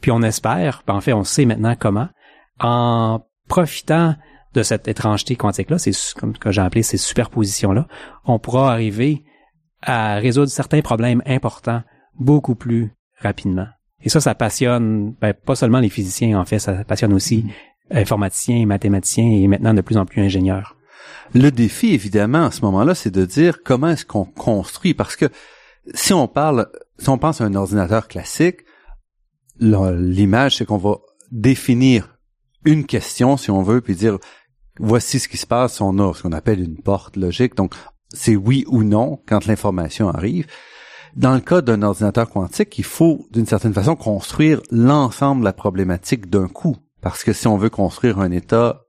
[0.00, 2.08] Puis on espère, ben, en fait, on sait maintenant comment,
[2.60, 4.14] en profitant
[4.54, 7.86] de cette étrangeté quantique-là, c'est comme que j'ai appelé ces superpositions-là,
[8.24, 9.24] on pourra arriver
[9.82, 11.82] à résoudre certains problèmes importants
[12.18, 13.66] beaucoup plus rapidement.
[14.02, 17.44] Et ça, ça passionne ben, pas seulement les physiciens, en fait, ça passionne aussi
[17.90, 18.00] mm-hmm.
[18.00, 20.76] informaticiens, mathématiciens et maintenant de plus en plus ingénieurs.
[21.34, 25.26] Le défi, évidemment, à ce moment-là, c'est de dire comment est-ce qu'on construit, parce que
[25.92, 28.60] si on parle, si on pense à un ordinateur classique,
[29.58, 30.98] l'image, c'est qu'on va
[31.30, 32.16] définir
[32.64, 34.18] une question, si on veut, puis dire
[34.78, 37.54] voici ce qui se passe, on a ce qu'on appelle une porte logique.
[37.54, 37.74] Donc,
[38.10, 40.46] c'est oui ou non quand l'information arrive.
[41.16, 45.52] Dans le cas d'un ordinateur quantique, il faut d'une certaine façon construire l'ensemble de la
[45.52, 46.76] problématique d'un coup.
[47.00, 48.82] Parce que si on veut construire un état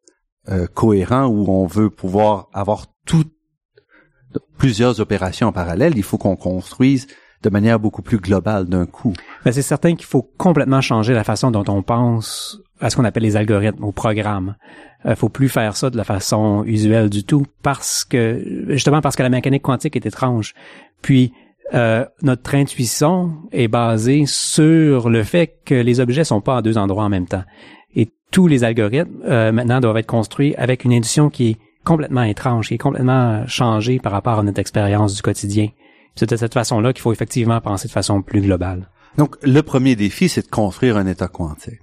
[0.50, 3.34] euh, cohérent où on veut pouvoir avoir toutes
[4.58, 7.08] plusieurs opérations en parallèle, il faut qu'on construise
[7.44, 9.14] de manière beaucoup plus globale d'un coup.
[9.44, 13.24] C'est certain qu'il faut complètement changer la façon dont on pense à ce qu'on appelle
[13.24, 14.56] les algorithmes, aux programmes.
[15.06, 19.16] Euh, faut plus faire ça de la façon usuelle du tout parce que justement parce
[19.16, 20.54] que la mécanique quantique est étrange.
[21.02, 21.32] Puis
[21.74, 26.78] euh, notre intuition est basée sur le fait que les objets sont pas à deux
[26.78, 27.44] endroits en même temps.
[27.96, 32.24] Et tous les algorithmes euh, maintenant doivent être construits avec une intuition qui est complètement
[32.24, 35.70] étrange, qui est complètement changée par rapport à notre expérience du quotidien.
[36.16, 38.90] C'est de cette façon-là qu'il faut effectivement penser de façon plus globale.
[39.18, 41.80] Donc, le premier défi, c'est de construire un état quantique.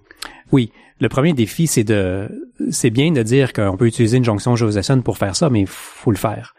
[0.52, 4.54] Oui, le premier défi, c'est de, c'est bien de dire qu'on peut utiliser une jonction
[4.54, 6.54] Josephson pour faire ça, mais il faut le faire.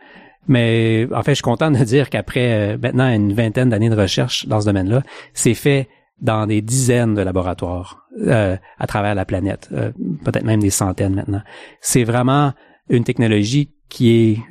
[0.47, 3.95] Mais en fait, je suis content de dire qu'après euh, maintenant une vingtaine d'années de
[3.95, 5.03] recherche dans ce domaine-là,
[5.33, 5.87] c'est fait
[6.19, 9.91] dans des dizaines de laboratoires euh, à travers la planète, euh,
[10.25, 11.41] peut-être même des centaines maintenant.
[11.79, 12.53] C'est vraiment
[12.89, 14.09] une technologie qui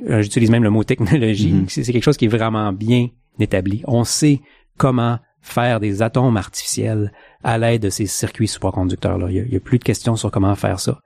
[0.09, 1.65] est, j'utilise même le mot technologie, Mhm.
[1.69, 3.83] c'est c'est quelque chose qui est vraiment bien établi.
[3.87, 4.41] On sait
[4.79, 7.13] comment faire des atomes artificiels
[7.45, 9.27] à l'aide de ces circuits supraconducteurs-là.
[9.31, 11.01] Il, y a- il y a plus de questions sur comment faire ça.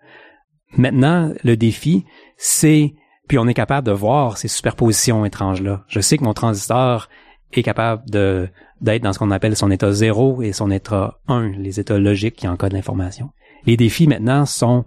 [0.76, 2.04] Maintenant, le défi,
[2.36, 2.94] c'est,
[3.28, 5.84] puis on est capable de voir ces superpositions étranges-là.
[5.88, 7.08] Je sais que mon transistor
[7.52, 8.48] est capable de
[8.82, 12.36] d'être dans ce qu'on appelle son état 0 et son état 1, les états logiques
[12.36, 13.30] qui encodent l'information.
[13.64, 14.84] Les défis maintenant sont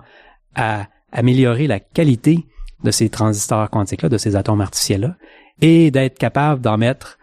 [0.54, 2.46] à améliorer la qualité
[2.84, 5.16] de ces transistors quantiques-là, de ces atomes artificiels-là,
[5.62, 7.18] et d'être capable d'en mettre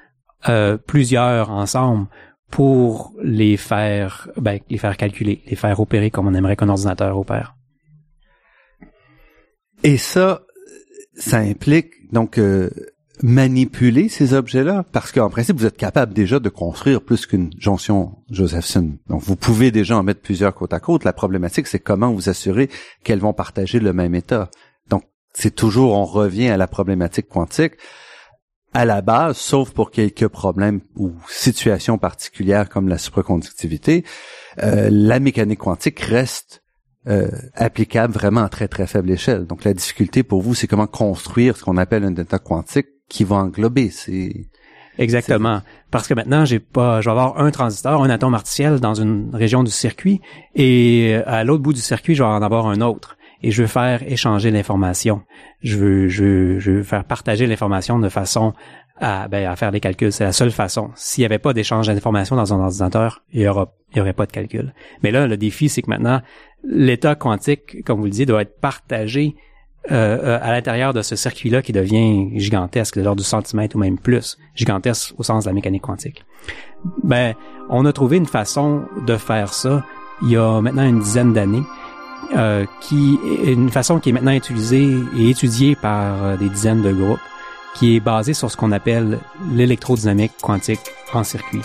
[0.48, 2.08] euh, plusieurs ensemble
[2.50, 7.18] pour les faire, ben, les faire calculer, les faire opérer comme on aimerait qu'un ordinateur
[7.18, 7.56] opère.
[9.82, 10.42] Et ça,
[11.14, 12.70] ça implique donc euh,
[13.22, 18.16] manipuler ces objets-là, parce qu'en principe, vous êtes capable déjà de construire plus qu'une jonction
[18.30, 18.98] Josephson.
[19.08, 21.04] Donc, vous pouvez déjà en mettre plusieurs côte à côte.
[21.04, 22.68] La problématique, c'est comment vous assurer
[23.04, 24.50] qu'elles vont partager le même état.
[24.90, 27.74] Donc, c'est toujours, on revient à la problématique quantique
[28.76, 34.04] à la base, sauf pour quelques problèmes ou situations particulières comme la supraconductivité,
[34.62, 36.62] euh, la mécanique quantique reste
[37.08, 39.46] euh, applicable vraiment à très très faible échelle.
[39.46, 43.24] Donc la difficulté pour vous, c'est comment construire ce qu'on appelle un état quantique qui
[43.24, 44.50] va englober ces
[44.98, 45.62] Exactement.
[45.90, 49.30] Parce que maintenant, j'ai pas, je vais avoir un transistor, un atome artificiel dans une
[49.34, 50.20] région du circuit,
[50.54, 53.15] et à l'autre bout du circuit, je vais en avoir un autre.
[53.42, 55.22] Et je veux faire échanger l'information.
[55.62, 58.52] Je veux, je veux, je veux faire partager l'information de façon
[58.98, 60.12] à, ben, à faire des calculs.
[60.12, 60.90] C'est la seule façon.
[60.94, 64.14] S'il n'y avait pas d'échange d'informations dans un ordinateur, il y aura, il y aurait
[64.14, 64.72] pas de calcul.
[65.02, 66.22] Mais là, le défi, c'est que maintenant,
[66.64, 69.36] l'état quantique, comme vous le disiez, doit être partagé
[69.92, 73.78] euh, euh, à l'intérieur de ce circuit-là qui devient gigantesque, de l'ordre du centimètre ou
[73.78, 76.24] même plus, gigantesque au sens de la mécanique quantique.
[77.04, 77.34] Ben,
[77.68, 79.84] on a trouvé une façon de faire ça
[80.22, 81.62] il y a maintenant une dizaine d'années,
[82.34, 86.82] euh, qui est une façon qui est maintenant utilisée et étudiée par euh, des dizaines
[86.82, 87.20] de groupes,
[87.74, 89.18] qui est basée sur ce qu'on appelle
[89.52, 90.80] l'électrodynamique quantique
[91.12, 91.62] en circuit.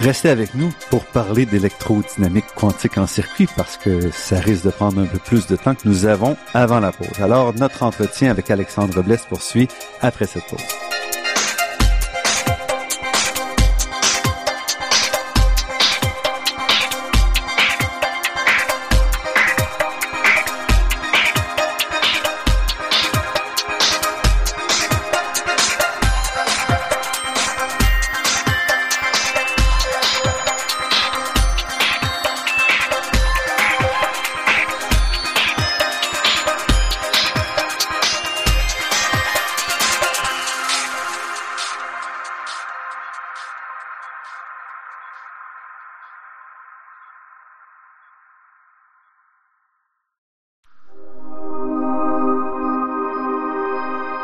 [0.00, 5.00] Restez avec nous pour parler d'électrodynamique quantique en circuit parce que ça risque de prendre
[5.00, 7.18] un peu plus de temps que nous avons avant la pause.
[7.20, 9.68] Alors, notre entretien avec Alexandre Blesse poursuit
[10.02, 10.95] après cette pause.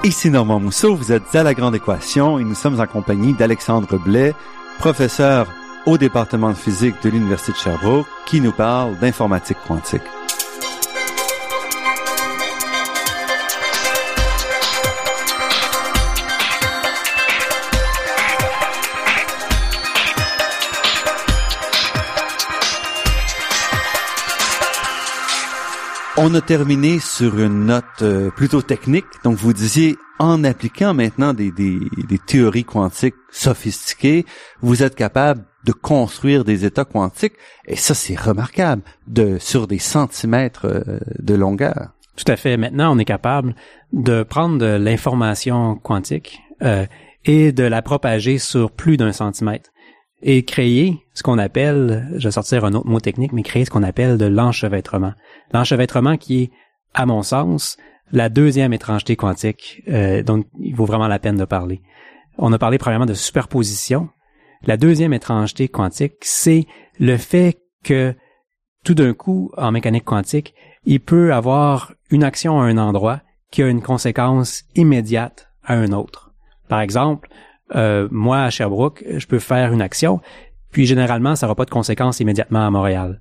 [0.05, 3.99] Ici Normand Mousseau, vous êtes à La Grande Équation et nous sommes en compagnie d'Alexandre
[3.99, 4.35] Blais,
[4.81, 5.47] professeur
[5.87, 10.03] au département de physique de l'Université de Sherbrooke, qui nous parle d'informatique quantique.
[26.25, 29.07] On a terminé sur une note euh, plutôt technique.
[29.25, 31.51] Donc, vous disiez, en appliquant maintenant des,
[32.29, 34.25] théories quantiques sophistiquées,
[34.61, 37.33] vous êtes capable de construire des états quantiques.
[37.67, 38.83] Et ça, c'est remarquable,
[39.41, 41.89] sur des centimètres euh, de longueur.
[42.15, 42.57] Tout à fait.
[42.57, 43.57] Maintenant, on est capable
[43.93, 46.87] de prendre l'information quantique euh,
[47.25, 49.72] et de la propager sur plus d'un centimètre
[50.23, 53.71] et créer ce qu'on appelle, je vais sortir un autre mot technique, mais créer ce
[53.71, 55.13] qu'on appelle de l'enchevêtrement.
[55.53, 56.51] L'enchevêtrement qui est,
[56.95, 57.77] à mon sens,
[58.13, 61.81] la deuxième étrangeté quantique euh, dont il vaut vraiment la peine de parler.
[62.39, 64.09] On a parlé premièrement de superposition.
[64.65, 66.67] La deuxième étrangeté quantique, c'est
[67.01, 68.15] le fait que
[68.85, 70.55] tout d'un coup, en mécanique quantique,
[70.85, 75.93] il peut avoir une action à un endroit qui a une conséquence immédiate à un
[75.93, 76.33] autre.
[76.69, 77.29] Par exemple,
[77.75, 80.21] euh, moi à Sherbrooke, je peux faire une action,
[80.71, 83.21] puis généralement, ça n'aura pas de conséquences immédiatement à Montréal.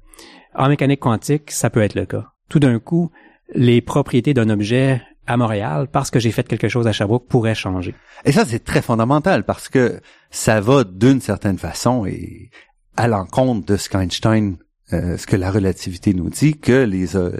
[0.55, 2.25] En mécanique quantique, ça peut être le cas.
[2.49, 3.11] Tout d'un coup,
[3.53, 7.55] les propriétés d'un objet à Montréal, parce que j'ai fait quelque chose à Sherbrooke, pourraient
[7.55, 7.95] changer.
[8.25, 12.49] Et ça, c'est très fondamental parce que ça va d'une certaine façon et
[12.97, 14.57] à l'encontre de ce qu'Einstein,
[14.93, 17.31] euh, ce que la relativité nous dit, que les euh,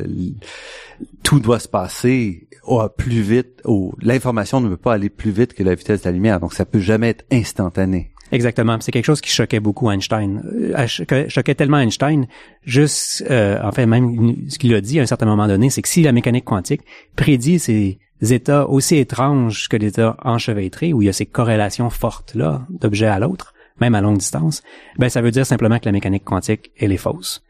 [1.24, 5.54] tout doit se passer au plus vite, au, l'information ne peut pas aller plus vite
[5.54, 8.12] que la vitesse de la lumière, donc ça peut jamais être instantané.
[8.32, 8.78] Exactement.
[8.80, 10.42] C'est quelque chose qui choquait beaucoup Einstein.
[10.78, 12.28] Euh, cho- choquait tellement Einstein,
[12.64, 15.82] juste, euh, en fait, même ce qu'il a dit à un certain moment donné, c'est
[15.82, 16.82] que si la mécanique quantique
[17.18, 22.66] prédit ces états aussi étranges que l'état enchevêtré, où il y a ces corrélations fortes-là
[22.70, 24.64] d'objet à l'autre, même à longue distance,
[24.98, 27.44] ben ça veut dire simplement que la mécanique quantique, elle est fausse.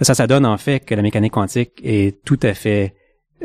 [0.00, 2.94] Ça, ça donne en fait que la mécanique quantique est tout à fait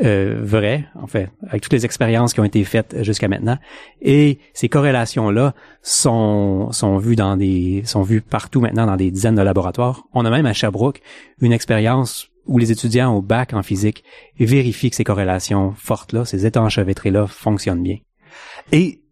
[0.02, 3.58] euh, vraie, en fait, avec toutes les expériences qui ont été faites jusqu'à maintenant.
[4.00, 9.34] Et ces corrélations-là sont, sont vues dans des, sont vues partout maintenant dans des dizaines
[9.34, 10.04] de laboratoires.
[10.14, 11.00] On a même à Sherbrooke
[11.40, 14.04] une expérience où les étudiants au bac en physique
[14.38, 17.96] vérifient que ces corrélations fortes-là, ces états enchevêtrés-là fonctionnent bien.
[18.70, 19.02] Et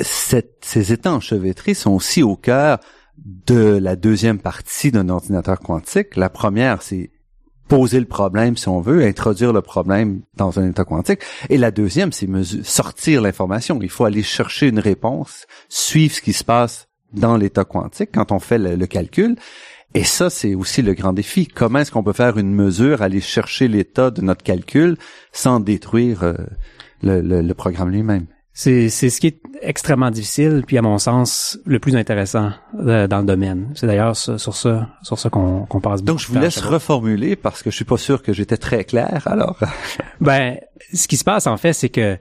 [0.00, 2.78] ces états enchevêtrés sont aussi au cœur
[3.18, 6.16] de la deuxième partie d'un ordinateur quantique.
[6.16, 7.10] La première, c'est
[7.68, 11.20] poser le problème, si on veut, introduire le problème dans un état quantique.
[11.50, 12.28] Et la deuxième, c'est
[12.64, 13.78] sortir l'information.
[13.82, 18.32] Il faut aller chercher une réponse, suivre ce qui se passe dans l'état quantique quand
[18.32, 19.36] on fait le calcul.
[19.94, 21.46] Et ça, c'est aussi le grand défi.
[21.46, 24.98] Comment est-ce qu'on peut faire une mesure, aller chercher l'état de notre calcul
[25.32, 26.34] sans détruire euh,
[27.02, 28.26] le, le, programme lui-même?
[28.58, 33.06] C'est, c'est ce qui est extrêmement difficile, puis à mon sens, le plus intéressant euh,
[33.06, 33.70] dans le domaine.
[33.76, 37.62] C'est d'ailleurs sur, ça, sur ça qu'on, qu'on passe Donc, je vous laisse reformuler parce
[37.62, 39.60] que je suis pas sûr que j'étais très clair, alors.
[40.20, 40.56] ben,
[40.92, 42.18] ce qui se passe, en fait, c'est que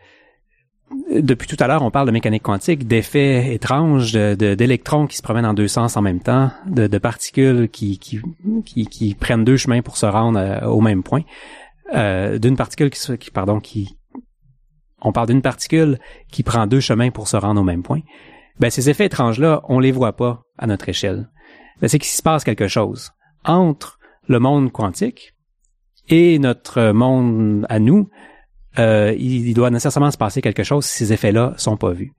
[1.12, 5.24] depuis tout à l'heure, on parle de mécanique quantique, d'effets étranges, d'électrons de, qui se
[5.24, 8.22] promènent en deux sens en même temps, de, de particules qui, qui,
[8.64, 11.24] qui, qui, prennent deux chemins pour se rendre euh, au même point,
[11.96, 13.97] euh, d'une particule qui, qui, pardon, qui,
[15.02, 16.00] on parle d'une particule
[16.32, 18.02] qui prend deux chemins pour se rendre au même point.
[18.60, 21.30] Ben, ces effets étranges-là, on les voit pas à notre échelle.
[21.82, 23.12] Ben, c'est qu'il se passe quelque chose
[23.44, 25.34] entre le monde quantique
[26.10, 28.10] et notre monde à nous,
[28.80, 32.14] euh, il, doit nécessairement se passer quelque chose si ces effets-là sont pas vus.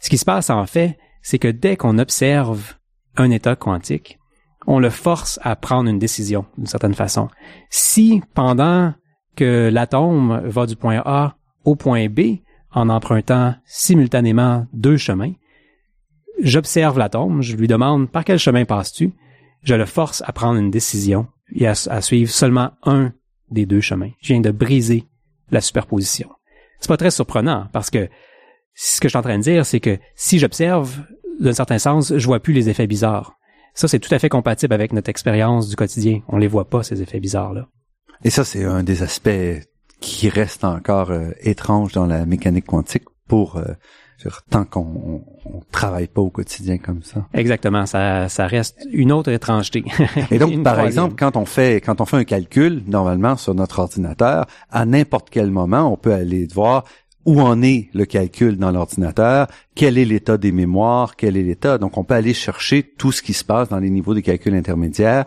[0.00, 2.74] Ce qui se passe en fait, c'est que dès qu'on observe
[3.16, 4.18] un état quantique,
[4.66, 7.28] on le force à prendre une décision d'une certaine façon.
[7.70, 8.92] Si pendant
[9.36, 11.37] que l'atome va du point A
[11.68, 12.38] au point B
[12.72, 15.32] en empruntant simultanément deux chemins,
[16.42, 19.12] j'observe l'atome, je lui demande par quel chemin passes-tu,
[19.62, 23.12] je le force à prendre une décision et à, à suivre seulement un
[23.50, 24.10] des deux chemins.
[24.22, 25.04] Je viens de briser
[25.50, 26.30] la superposition.
[26.80, 28.08] C'est pas très surprenant parce que
[28.74, 31.02] ce que je suis en train de dire, c'est que si j'observe,
[31.40, 33.34] d'un certain sens, je vois plus les effets bizarres.
[33.74, 36.22] Ça, c'est tout à fait compatible avec notre expérience du quotidien.
[36.28, 37.68] On les voit pas, ces effets bizarres-là.
[38.24, 39.28] Et ça, c'est un des aspects
[40.00, 43.64] qui reste encore euh, étrange dans la mécanique quantique pour euh,
[44.50, 47.26] tant qu'on on, travaille pas au quotidien comme ça.
[47.34, 49.84] Exactement, ça, ça reste une autre étrangeté.
[50.30, 53.78] Et donc, par exemple, quand on fait quand on fait un calcul, normalement sur notre
[53.78, 56.84] ordinateur, à n'importe quel moment, on peut aller voir
[57.24, 61.76] où en est le calcul dans l'ordinateur, quel est l'état des mémoires, quel est l'état.
[61.76, 64.54] Donc, on peut aller chercher tout ce qui se passe dans les niveaux des calculs
[64.54, 65.26] intermédiaires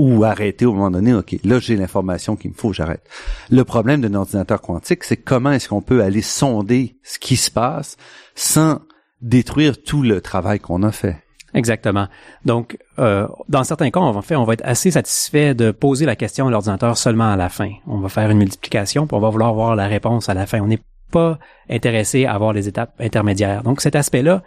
[0.00, 3.02] ou arrêter au moment donné, OK, là j'ai l'information qu'il me faut, j'arrête.
[3.50, 7.50] Le problème d'un ordinateur quantique, c'est comment est-ce qu'on peut aller sonder ce qui se
[7.50, 7.98] passe
[8.34, 8.80] sans
[9.20, 11.18] détruire tout le travail qu'on a fait?
[11.52, 12.06] Exactement.
[12.46, 16.06] Donc, euh, dans certains cas, on va, faire, on va être assez satisfait de poser
[16.06, 17.70] la question à l'ordinateur seulement à la fin.
[17.86, 20.60] On va faire une multiplication, puis on va vouloir voir la réponse à la fin.
[20.60, 23.64] On n'est pas intéressé à avoir les étapes intermédiaires.
[23.64, 24.44] Donc, cet aspect-là,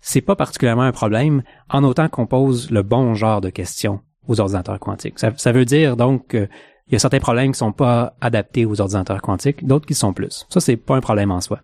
[0.00, 4.40] c'est pas particulièrement un problème, en autant qu'on pose le bon genre de questions aux
[4.40, 5.18] ordinateurs quantiques.
[5.18, 6.48] Ça, veut dire donc qu'il
[6.90, 10.46] y a certains problèmes qui sont pas adaptés aux ordinateurs quantiques, d'autres qui sont plus.
[10.48, 11.60] Ça, c'est pas un problème en soi.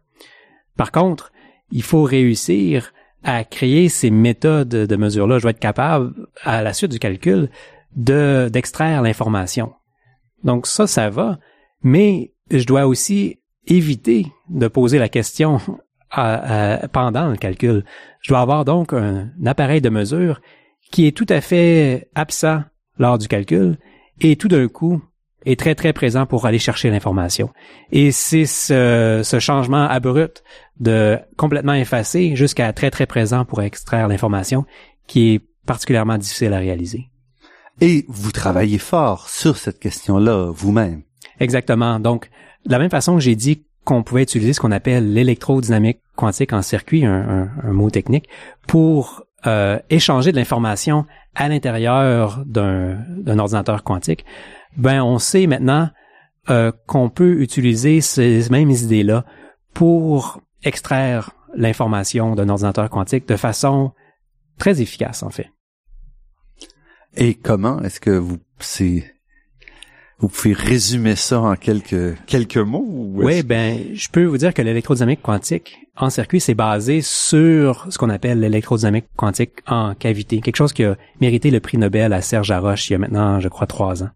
[0.77, 1.33] Par contre,
[1.70, 2.92] il faut réussir
[3.25, 5.38] à créer ces méthodes de mesure-là.
[5.38, 7.51] Je dois être capable, à la suite du calcul,
[7.94, 9.72] de d'extraire l'information.
[10.44, 11.38] Donc ça, ça va,
[11.83, 15.61] mais je dois aussi éviter de poser la question
[16.11, 17.85] pendant le calcul.
[18.20, 20.40] Je dois avoir donc un appareil de mesure
[20.92, 22.62] qui est tout à fait absent
[22.98, 23.78] lors du calcul
[24.20, 25.02] et tout d'un coup
[25.44, 27.50] est très très présent pour aller chercher l'information.
[27.90, 30.44] Et c'est ce, ce, changement abrupt
[30.78, 34.64] de complètement effacé jusqu'à très très présent pour extraire l'information
[35.08, 37.08] qui est particulièrement difficile à réaliser.
[37.81, 41.02] Et vous travaillez fort sur cette question-là vous-même.
[41.40, 41.98] Exactement.
[41.98, 42.31] Donc,
[42.66, 46.52] de la même façon que j'ai dit qu'on pouvait utiliser ce qu'on appelle l'électrodynamique quantique
[46.52, 48.29] en circuit, un, un mot technique,
[48.69, 54.24] pour euh, échanger de l'information à l'intérieur d'un ordinateur quantique,
[54.76, 55.90] ben on sait maintenant
[56.50, 59.24] euh, qu'on peut utiliser ces mêmes idées-là
[59.74, 63.92] pour extraire l'information d'un ordinateur quantique de façon
[64.58, 65.48] très efficace en fait.
[67.16, 69.12] Et comment est-ce que vous c'est
[70.23, 74.62] vous pouvez résumer ça en quelques quelques mots Oui, ben je peux vous dire que
[74.62, 80.56] l'électrodynamique quantique en circuit c'est basé sur ce qu'on appelle l'électrodynamique quantique en cavité, quelque
[80.56, 83.48] chose qui a mérité le prix Nobel à Serge Haroche il y a maintenant, je
[83.48, 84.10] crois, trois ans.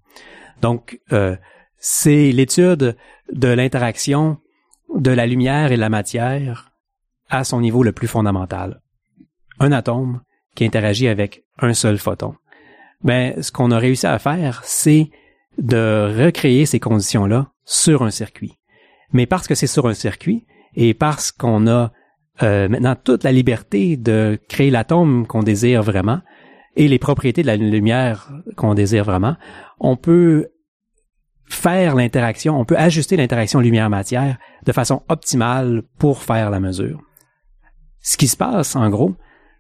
[0.62, 1.36] Donc euh,
[1.76, 2.96] c'est l'étude
[3.32, 4.38] de l'interaction
[4.94, 6.70] de la lumière et de la matière
[7.30, 8.80] à son niveau le plus fondamental.
[9.59, 10.20] Un atome
[10.54, 12.36] qui interagit avec un seul photon.
[13.02, 15.11] Ben, ce qu'on a réussi à faire, c'est
[15.59, 18.59] de recréer ces conditions-là sur un circuit.
[19.12, 21.92] Mais parce que c'est sur un circuit et parce qu'on a
[22.42, 26.20] euh, maintenant toute la liberté de créer l'atome qu'on désire vraiment
[26.76, 29.36] et les propriétés de la lumière qu'on désire vraiment,
[29.80, 30.48] on peut
[31.48, 37.00] faire l'interaction, on peut ajuster l'interaction lumière-matière de façon optimale pour faire la mesure.
[38.02, 39.14] Ce qui se passe, en gros,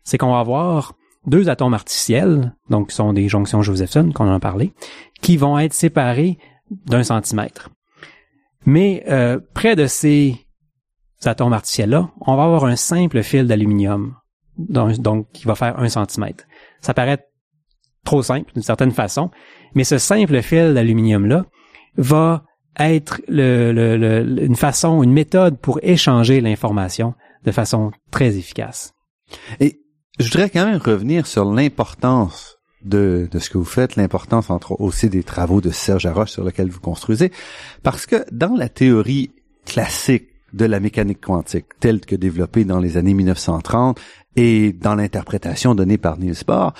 [0.04, 0.94] c'est qu'on va avoir
[1.26, 4.72] deux atomes artificiels, donc qui sont des jonctions Josephson, qu'on en a parlé,
[5.20, 6.38] qui vont être séparés
[6.70, 7.70] d'un centimètre.
[8.64, 10.36] Mais euh, près de ces
[11.24, 14.14] atomes artificiels-là, on va avoir un simple fil d'aluminium,
[14.58, 16.44] donc, donc, qui va faire un centimètre.
[16.80, 17.24] Ça paraît
[18.04, 19.30] trop simple d'une certaine façon,
[19.74, 21.44] mais ce simple fil d'aluminium-là
[21.96, 22.44] va
[22.78, 27.14] être le, une façon, une méthode pour échanger l'information
[27.44, 28.94] de façon très efficace.
[29.60, 29.80] Et
[30.18, 35.10] je voudrais quand même revenir sur l'importance de, ce que vous faites, l'importance entre aussi
[35.10, 37.32] des travaux de Serge Haroche sur lesquels vous construisez,
[37.82, 39.32] parce que dans la théorie
[39.64, 44.00] classique de la mécanique quantique, telle que développée dans les années 1930
[44.36, 46.72] et dans l'interprétation donnée par Niels Bohr,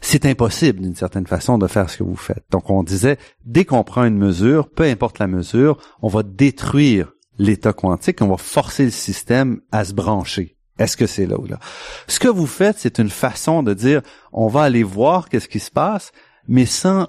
[0.00, 2.44] c'est impossible d'une certaine façon de faire ce que vous faites.
[2.50, 7.12] Donc on disait, dès qu'on prend une mesure, peu importe la mesure, on va détruire
[7.38, 10.56] l'état quantique, on va forcer le système à se brancher.
[10.80, 11.60] Est-ce que c'est là ou là?
[12.08, 14.00] Ce que vous faites, c'est une façon de dire,
[14.32, 16.10] on va aller voir qu'est-ce qui se passe,
[16.48, 17.06] mais sans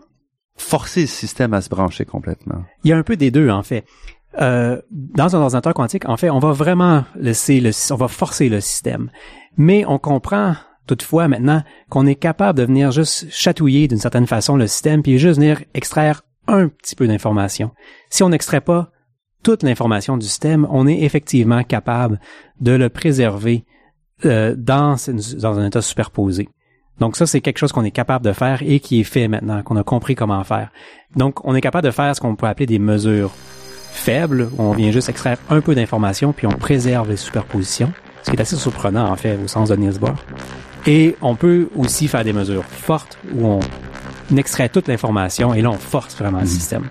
[0.58, 2.64] forcer le système à se brancher complètement.
[2.84, 3.86] Il y a un peu des deux, en fait.
[4.42, 8.50] Euh, dans un ordinateur quantique, en fait, on va vraiment laisser le, on va forcer
[8.50, 9.10] le système.
[9.56, 10.56] Mais on comprend
[10.86, 15.18] toutefois maintenant qu'on est capable de venir juste chatouiller d'une certaine façon le système puis
[15.18, 17.72] juste venir extraire un petit peu d'information.
[18.10, 18.92] Si on n'extrait pas
[19.44, 22.20] toute l'information du système, on est effectivement capable
[22.60, 23.66] de le préserver
[24.26, 24.96] euh, dans,
[25.40, 26.50] dans un état superposé.
[27.00, 29.64] Donc ça, c'est quelque chose qu'on est capable de faire et qui est fait maintenant,
[29.64, 30.70] qu'on a compris comment faire.
[31.16, 33.32] Donc on est capable de faire ce qu'on peut appeler des mesures
[33.92, 37.92] faibles, où on vient juste extraire un peu d'information, puis on préserve les superpositions,
[38.24, 40.16] ce qui est assez surprenant en fait au sens de Niels Bohr.
[40.86, 43.60] Et on peut aussi faire des mesures fortes où on
[44.38, 46.48] extrait toute l'information et là on force vraiment le mmh.
[46.48, 46.90] système.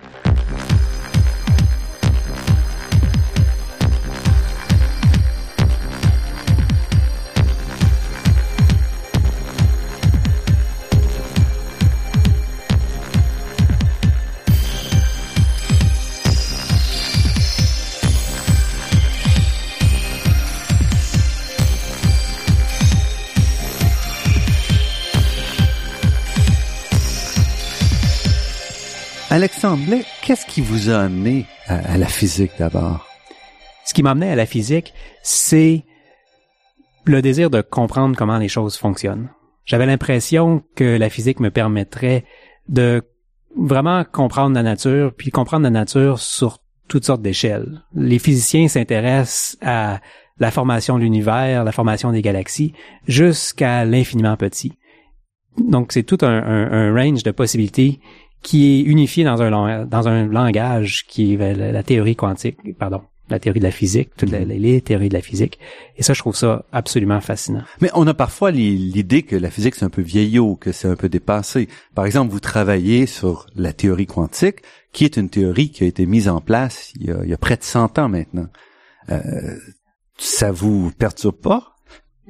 [29.40, 33.06] Alexandre qu'est-ce qui vous a amené à, la physique d'abord?
[33.86, 35.86] Ce qui m'a amené à la physique, c'est
[37.06, 39.30] le désir de comprendre comment les choses fonctionnent.
[39.64, 42.26] J'avais l'impression que la physique me permettrait
[42.68, 43.02] de
[43.56, 47.80] vraiment comprendre la nature, puis comprendre la nature sur toutes sortes d'échelles.
[47.94, 50.00] Les physiciens s'intéressent à
[50.38, 52.74] la formation de l'univers, la formation des galaxies,
[53.06, 54.74] jusqu'à l'infiniment petit.
[55.56, 58.00] Donc c'est tout un, range de possibilités
[58.42, 63.38] qui est unifié dans un, dans un langage qui est la, théorie quantique, pardon, la
[63.38, 65.58] théorie de la physique, toutes les, les, théories de la physique.
[65.96, 67.62] Et ça, je trouve ça absolument fascinant.
[67.80, 70.96] Mais on a parfois l'idée que la physique, c'est un peu vieillot, que c'est un
[70.96, 71.68] peu dépassé.
[71.94, 74.62] Par exemple, vous travaillez sur la théorie quantique,
[74.92, 77.34] qui est une théorie qui a été mise en place il y a, il y
[77.34, 78.48] a près de 100 ans maintenant.
[79.10, 79.56] Euh,
[80.18, 81.76] ça vous perturbe pas?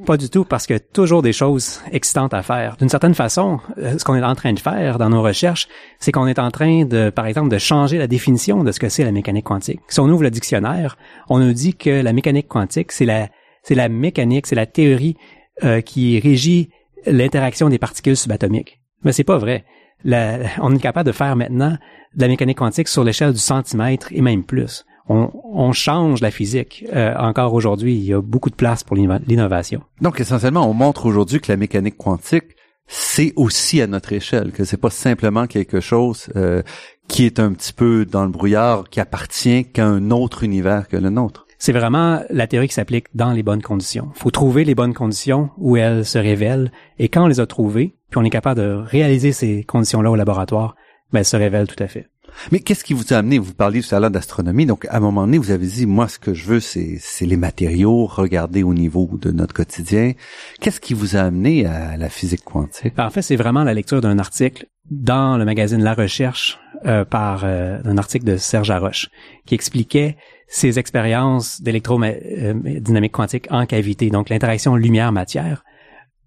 [0.07, 2.77] Pas du tout, parce a toujours des choses excitantes à faire.
[2.77, 6.13] D'une certaine façon, euh, ce qu'on est en train de faire dans nos recherches, c'est
[6.13, 9.05] qu'on est en train de, par exemple, de changer la définition de ce que c'est
[9.05, 9.81] la mécanique quantique.
[9.89, 10.97] Si on ouvre le dictionnaire,
[11.29, 13.29] on nous dit que la mécanique quantique, c'est la,
[13.63, 15.17] c'est la mécanique, c'est la théorie
[15.65, 16.71] euh, qui régit
[17.07, 18.81] l'interaction des particules subatomiques.
[19.05, 19.65] Mais c'est pas vrai.
[20.05, 21.77] on est capable de faire maintenant
[22.15, 26.85] de la mécanique quantique sur l'échelle du centimètre et même plus on, change la physique.
[26.93, 29.83] Euh, encore aujourd'hui, il y a beaucoup de place pour l'innovation.
[30.01, 32.57] Donc essentiellement, on montre aujourd'hui que la mécanique quantique,
[32.87, 36.63] c'est aussi à notre échelle, que c'est pas simplement quelque chose euh,
[37.09, 40.97] qui est un petit peu dans le brouillard, qui appartient qu'à un autre univers que
[40.97, 41.47] le nôtre.
[41.59, 44.11] C'est vraiment la théorie qui s'applique dans les bonnes conditions.
[44.17, 47.47] Il faut trouver les bonnes conditions où elles se révèlent, et quand on les a
[47.47, 50.75] trouvées, puis on est capable de réaliser ces conditions-là au laboratoire,
[51.13, 52.09] ben, elles se révèlent tout à fait.
[52.53, 53.39] Mais qu'est-ce qui vous a amené?
[53.39, 56.09] Vous parliez tout à l'heure d'astronomie, donc à un moment donné, vous avez dit, moi,
[56.09, 60.13] ce que je veux, c'est, les matériaux, regarder au niveau de notre quotidien.
[60.61, 62.95] Qu'est-ce qui vous a amené à la physique quantique?
[62.97, 67.05] Ben, En fait, c'est vraiment la lecture d'un article dans le magazine La Recherche euh,
[67.05, 69.09] par un article de Serge Haroche
[69.47, 70.17] qui expliquait
[70.49, 75.63] ses expériences d'électrodynamique quantique en cavité, donc l'interaction lumière-matière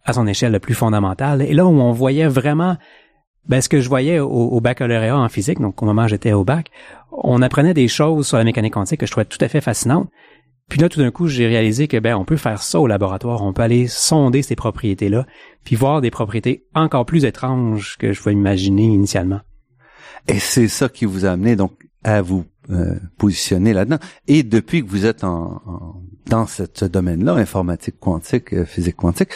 [0.06, 1.42] à son échelle la plus fondamentale.
[1.42, 2.78] Et là où on voyait vraiment
[3.48, 6.34] ben, ce que je voyais au, au baccalauréat en physique, donc au moment où j'étais
[6.34, 6.70] au bac,
[7.12, 10.10] on apprenait des choses sur la mécanique quantique que je trouvais tout à fait fascinantes.
[10.70, 13.42] Puis là, tout d'un coup, j'ai réalisé que ben on peut faire ça au laboratoire,
[13.42, 15.26] on peut aller sonder ces propriétés-là,
[15.64, 19.42] puis voir des propriétés encore plus étranges que je pouvais imaginer initialement.
[20.28, 21.74] Et c'est ça qui vous a amené donc
[22.04, 24.00] à vous euh, positionner là-dedans.
[24.28, 25.62] Et depuis que vous êtes en,
[26.28, 29.30] dans ce domaine-là, informatique quantique, euh, physique quantique,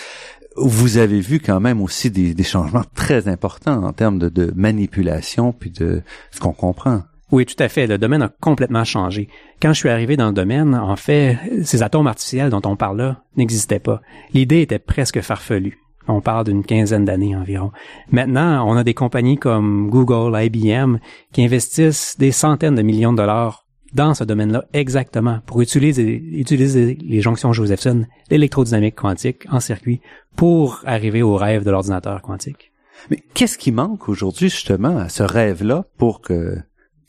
[0.58, 5.54] vous avez vu quand même aussi des, changements très importants en termes de, de manipulation
[5.54, 6.02] puis de
[6.32, 7.04] ce qu'on comprend.
[7.32, 7.88] Oui, tout à fait.
[7.88, 9.28] Le domaine a complètement changé.
[9.62, 12.98] Quand je suis arrivé dans le domaine, en fait, ces atomes artificiels dont on parle
[12.98, 14.02] là n'existaient pas.
[14.34, 15.78] L'idée était presque farfelue.
[16.08, 17.72] On parle d'une quinzaine d'années environ.
[18.12, 21.00] Maintenant, on a des compagnies comme Google, IBM,
[21.34, 26.98] qui investissent des centaines de millions de dollars dans ce domaine-là exactement pour utiliser, utiliser
[27.02, 30.02] les jonctions Josephson, l'électrodynamique quantique en circuit
[30.36, 32.72] pour arriver au rêve de l'ordinateur quantique.
[33.10, 36.58] Mais qu'est-ce qui manque aujourd'hui justement à ce rêve-là pour que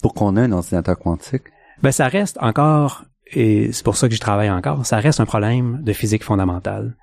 [0.02, 1.44] pour qu'on ait un ordinateur quantique?
[1.82, 5.26] Ben, ça reste encore, et c'est pour ça que je travaille encore, ça reste un
[5.26, 6.96] problème de physique fondamentale.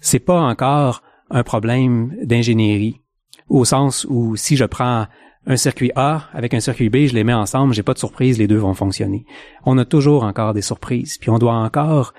[0.00, 3.02] C'est pas encore un problème d'ingénierie,
[3.48, 5.06] au sens où si je prends
[5.46, 8.38] un circuit A avec un circuit B, je les mets ensemble, j'ai pas de surprise,
[8.38, 9.24] les deux vont fonctionner.
[9.64, 12.12] On a toujours encore des surprises, puis on doit encore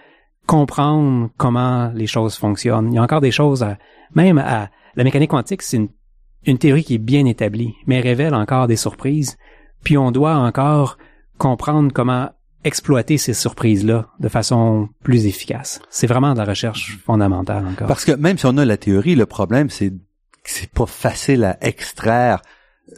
[0.47, 2.91] comprendre comment les choses fonctionnent.
[2.91, 3.77] Il y a encore des choses à,
[4.15, 5.79] même à, la mécanique quantique, c'est
[6.43, 9.37] une, théorie qui est bien établie, mais révèle encore des surprises.
[9.83, 10.97] Puis on doit encore
[11.37, 12.31] comprendre comment
[12.63, 15.79] exploiter ces surprises-là de façon plus efficace.
[15.89, 17.87] C'est vraiment de la recherche fondamentale encore.
[17.87, 19.93] Parce que même si on a la théorie, le problème c'est
[20.49, 22.41] c'est pas facile à extraire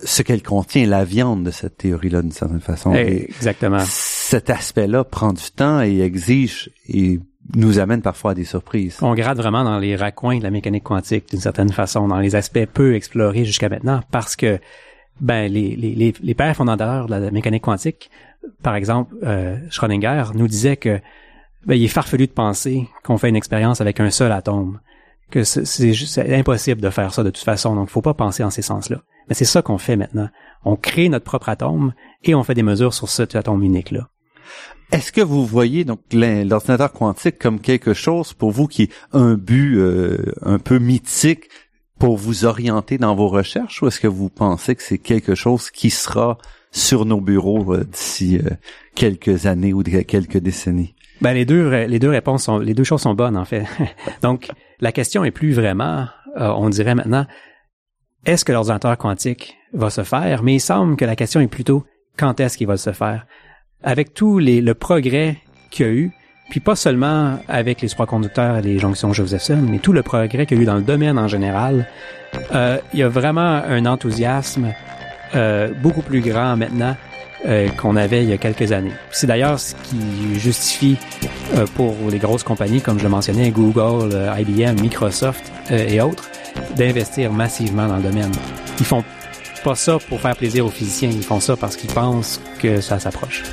[0.04, 2.94] ce qu'elle contient, la viande de cette théorie-là d'une certaine façon.
[2.94, 3.84] Exactement.
[3.86, 7.20] cet aspect-là prend du temps et exige et
[7.56, 8.98] nous amène parfois à des surprises.
[9.02, 12.36] On gratte vraiment dans les raccoins de la mécanique quantique d'une certaine façon, dans les
[12.36, 14.60] aspects peu explorés jusqu'à maintenant, parce que
[15.20, 18.10] ben les, les, les, pères fondateurs de la mécanique quantique,
[18.64, 21.00] par exemple, euh, Schrödinger nous disait que
[21.66, 24.80] ben, il est farfelu de penser qu'on fait une expérience avec un seul atome,
[25.32, 28.52] que c'est impossible de faire ça de toute façon, donc il faut pas penser en
[28.52, 29.02] ces sens-là.
[29.28, 30.30] Mais c'est ça qu'on fait maintenant.
[30.64, 34.10] On crée notre propre atome et on fait des mesures sur cet atome unique-là.
[34.92, 39.36] Est-ce que vous voyez donc l'ordinateur quantique comme quelque chose pour vous qui est un
[39.36, 41.46] but euh, un peu mythique
[41.98, 45.72] pour vous orienter dans vos recherches ou est-ce que vous pensez que c'est quelque chose
[45.72, 46.38] qui sera
[46.72, 48.50] sur nos bureaux euh, d'ici euh,
[48.94, 50.94] quelques années ou quelques décennies?
[51.22, 53.66] Ben les deux les deux réponses sont les deux choses sont bonnes en fait.
[54.22, 54.50] Donc
[54.82, 56.08] la question est plus vraiment
[56.38, 57.26] euh, on dirait maintenant
[58.26, 60.44] est-ce que l'ordinateur quantique va se faire?
[60.44, 61.86] Mais il semble que la question est plutôt
[62.18, 63.26] quand est-ce qu'il va se faire?
[63.84, 65.38] Avec tout les, le progrès
[65.72, 66.12] qu'il y a eu,
[66.52, 70.58] puis pas seulement avec les supraconducteurs et les jonctions Josephson, mais tout le progrès qu'il
[70.58, 71.88] y a eu dans le domaine en général.
[72.54, 74.74] Euh, il y a vraiment un enthousiasme
[75.34, 76.96] euh, beaucoup plus grand maintenant
[77.46, 78.92] euh, qu'on avait il y a quelques années.
[79.12, 80.98] C'est d'ailleurs ce qui justifie
[81.56, 86.02] euh, pour les grosses compagnies, comme je le mentionnais, Google, euh, IBM, Microsoft euh, et
[86.02, 86.30] autres,
[86.76, 88.32] d'investir massivement dans le domaine.
[88.80, 89.04] Ils font
[89.64, 93.00] pas ça pour faire plaisir aux physiciens, ils font ça parce qu'ils pensent que ça
[93.00, 93.44] s'approche.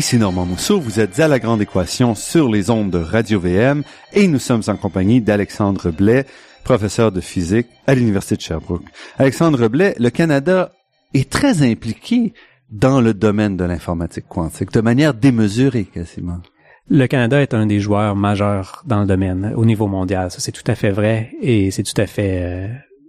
[0.00, 3.82] Ici Normand Mousseau, vous êtes à La Grande Équation sur les ondes de Radio-VM
[4.14, 6.24] et nous sommes en compagnie d'Alexandre Blais,
[6.64, 8.86] professeur de physique à l'Université de Sherbrooke.
[9.18, 10.72] Alexandre Blais, le Canada
[11.12, 12.32] est très impliqué
[12.70, 16.40] dans le domaine de l'informatique quantique, de manière démesurée quasiment.
[16.88, 20.30] Le Canada est un des joueurs majeurs dans le domaine au niveau mondial.
[20.30, 22.40] Ça, c'est tout à fait vrai et c'est tout à fait...
[22.42, 22.68] Euh,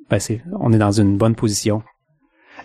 [0.10, 0.20] ben,
[0.60, 1.84] on est dans une bonne position.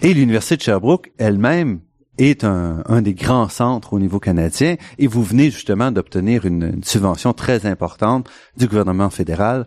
[0.03, 1.79] Et l'Université de Sherbrooke elle-même
[2.19, 6.63] est un, un, des grands centres au niveau canadien et vous venez justement d'obtenir une,
[6.75, 9.67] une, subvention très importante du gouvernement fédéral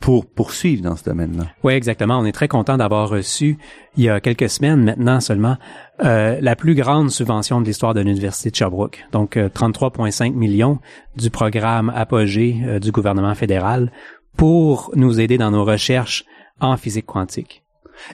[0.00, 1.46] pour poursuivre dans ce domaine-là.
[1.62, 2.18] Oui, exactement.
[2.18, 3.56] On est très content d'avoir reçu,
[3.96, 5.56] il y a quelques semaines maintenant seulement,
[6.04, 9.06] euh, la plus grande subvention de l'histoire de l'Université de Sherbrooke.
[9.12, 10.78] Donc, 33,5 euh, millions
[11.16, 13.90] du programme Apogée euh, du gouvernement fédéral
[14.36, 16.24] pour nous aider dans nos recherches
[16.60, 17.64] en physique quantique.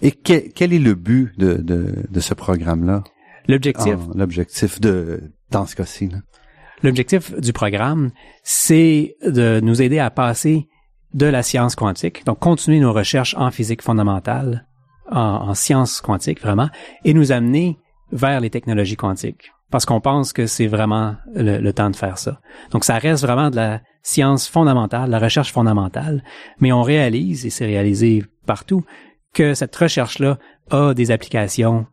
[0.02, 3.02] Et quel est le but de, de, de ce programme-là?
[3.48, 5.20] L'objectif, Ah, L'objectif de
[5.50, 6.08] dans ce cas-ci.
[6.08, 6.18] là.
[6.82, 8.10] l'objectif du programme,
[8.44, 10.68] c'est de nous aider à passer
[11.12, 14.66] de la science quantique, donc continuer nos recherches en physique fondamentale,
[15.10, 16.68] en, en sciences quantiques vraiment,
[17.04, 17.78] et nous amener
[18.12, 19.50] vers les technologies quantiques.
[19.72, 22.40] Parce qu'on pense que c'est vraiment le, le temps de faire ça.
[22.72, 26.22] Donc ça reste vraiment de la science fondamentale, la recherche fondamentale,
[26.60, 28.84] mais on réalise, et c'est réalisé partout,
[29.34, 30.38] que cette recherche-là
[30.70, 31.86] a des applications,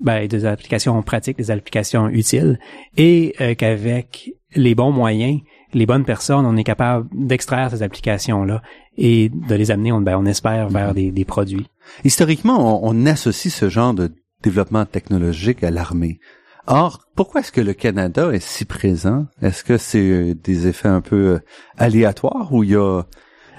[0.00, 2.58] ben, des applications pratiques, des applications utiles,
[2.96, 5.40] et euh, qu'avec les bons moyens,
[5.74, 8.62] les bonnes personnes, on est capable d'extraire ces applications-là
[8.96, 11.66] et de les amener, on, ben, on espère, vers des, produits.
[12.04, 14.10] Historiquement, on, on associe ce genre de
[14.42, 16.20] développement technologique à l'armée.
[16.66, 19.26] Or, pourquoi est-ce que le Canada est si présent?
[19.40, 21.38] Est-ce que c'est euh, des effets un peu euh,
[21.78, 23.02] aléatoires ou il y a,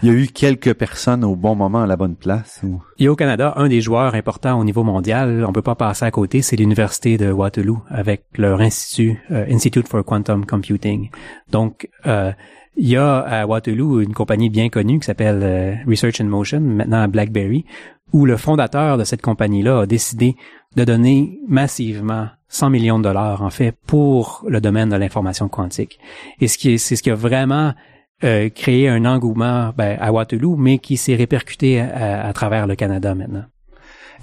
[0.01, 2.61] il y a eu quelques personnes au bon moment à la bonne place?
[2.63, 6.05] ou- a au Canada un des joueurs importants au niveau mondial, on peut pas passer
[6.05, 11.09] à côté, c'est l'université de Waterloo avec leur institut euh, Institute for Quantum Computing.
[11.51, 12.31] Donc euh,
[12.77, 16.61] il y a à Waterloo une compagnie bien connue qui s'appelle euh, Research in Motion,
[16.61, 17.65] maintenant BlackBerry,
[18.13, 20.35] où le fondateur de cette compagnie-là a décidé
[20.75, 25.99] de donner massivement 100 millions de dollars en fait pour le domaine de l'information quantique.
[26.39, 27.73] Et ce qui est, c'est ce qui a vraiment
[28.23, 32.75] euh, créé un engouement ben, à Waterloo, mais qui s'est répercuté à, à travers le
[32.75, 33.45] Canada maintenant.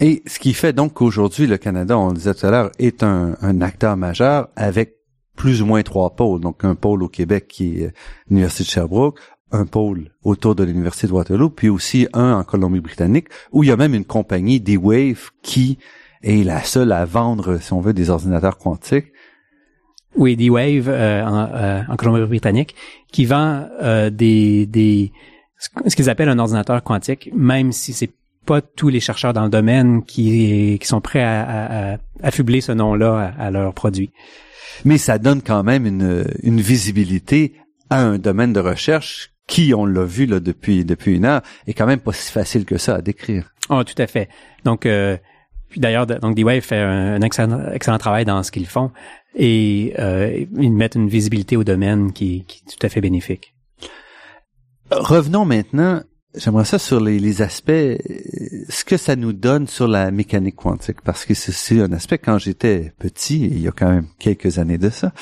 [0.00, 3.02] Et ce qui fait donc qu'aujourd'hui, le Canada, on le disait tout à l'heure, est
[3.02, 4.96] un, un acteur majeur avec
[5.36, 6.40] plus ou moins trois pôles.
[6.40, 7.90] Donc, un pôle au Québec qui est euh,
[8.28, 9.18] l'Université de Sherbrooke,
[9.52, 13.72] un pôle autour de l'Université de Waterloo, puis aussi un en Colombie-Britannique, où il y
[13.72, 15.78] a même une compagnie, D-Wave, qui
[16.22, 19.12] est la seule à vendre, si on veut, des ordinateurs quantiques.
[20.16, 22.74] Oui, D-Wave euh, en, euh, en Colombie-Britannique,
[23.12, 25.12] qui vend euh, des, des
[25.58, 28.10] ce qu'ils appellent un ordinateur quantique, même si c'est
[28.44, 32.60] pas tous les chercheurs dans le domaine qui, qui sont prêts à, à, à affubler
[32.60, 34.10] ce nom-là à, à leurs produits.
[34.84, 37.54] Mais ça donne quand même une, une visibilité
[37.90, 41.72] à un domaine de recherche qui, on l'a vu là depuis depuis une heure, est
[41.72, 43.52] quand même pas si facile que ça à décrire.
[43.68, 44.28] Oh, tout à fait.
[44.64, 45.16] Donc, euh,
[45.68, 48.90] puis d'ailleurs, donc D-Wave fait un, excellent, excellent travail dans ce qu'ils font
[49.34, 53.54] et euh, ils mettent une visibilité au domaine qui, qui est tout à fait bénéfique.
[54.90, 56.02] Revenons maintenant,
[56.34, 57.96] j'aimerais ça sur les, les aspects, euh,
[58.68, 62.38] ce que ça nous donne sur la mécanique quantique, parce que c'est- un aspect quand
[62.38, 65.12] j'étais petit, et il y a quand même quelques années de ça,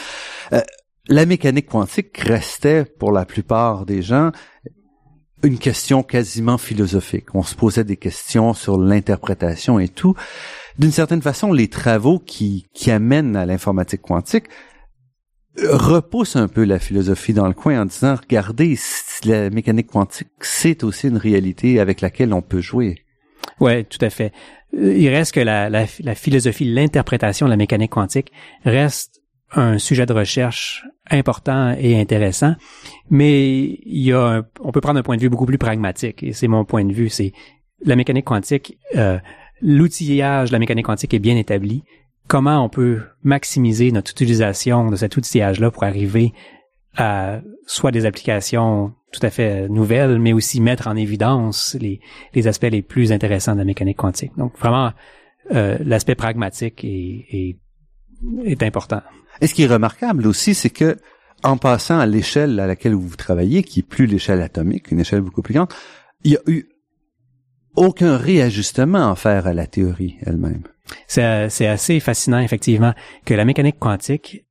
[0.53, 0.61] euh,
[1.09, 4.33] la mécanique quantique restait pour la plupart des gens
[5.45, 7.35] une question quasiment philosophique.
[7.35, 10.15] On se posait des questions sur l'interprétation et tout.
[10.79, 14.47] D'une certaine façon, les travaux qui, qui amènent à l'informatique quantique
[15.63, 18.77] repousse un peu la philosophie dans le coin en disant regardez
[19.25, 23.05] la mécanique quantique c'est aussi une réalité avec laquelle on peut jouer
[23.61, 24.33] Ouais, tout à fait.
[24.77, 28.33] Euh, Il reste que la, la, la philosophie, l'interprétation de la mécanique quantique
[28.65, 29.21] reste
[29.53, 32.55] un sujet de recherche important et intéressant,
[33.11, 36.23] mais il y a un- on peut prendre un point de vue beaucoup plus pragmatique,
[36.23, 37.33] et c'est mon point de vue, c'est
[37.85, 39.19] la mécanique quantique, euh,
[39.61, 41.83] l'outillage de la mécanique quantique est bien établi.
[42.27, 46.33] Comment on peut maximiser notre utilisation de cet outillage-là pour arriver
[46.97, 52.01] à soit des applications tout à fait nouvelles, mais aussi mettre en évidence les,
[52.35, 54.33] les aspects les plus intéressants de la mécanique quantique?
[54.39, 54.93] Donc vraiment,
[55.53, 57.57] euh, l'aspect pragmatique est, est,
[58.45, 59.03] est important.
[59.41, 60.97] Et ce qui est remarquable aussi c'est que
[61.43, 65.21] en passant à l'échelle à laquelle vous travaillez qui est plus l'échelle atomique une échelle
[65.21, 65.69] beaucoup plus grande
[66.25, 66.69] il y a eu
[67.77, 70.63] aucun réajustement à faire à la théorie elle-même
[71.09, 72.93] C'est assez fascinant, effectivement,
[73.25, 74.45] que la mécanique quantique,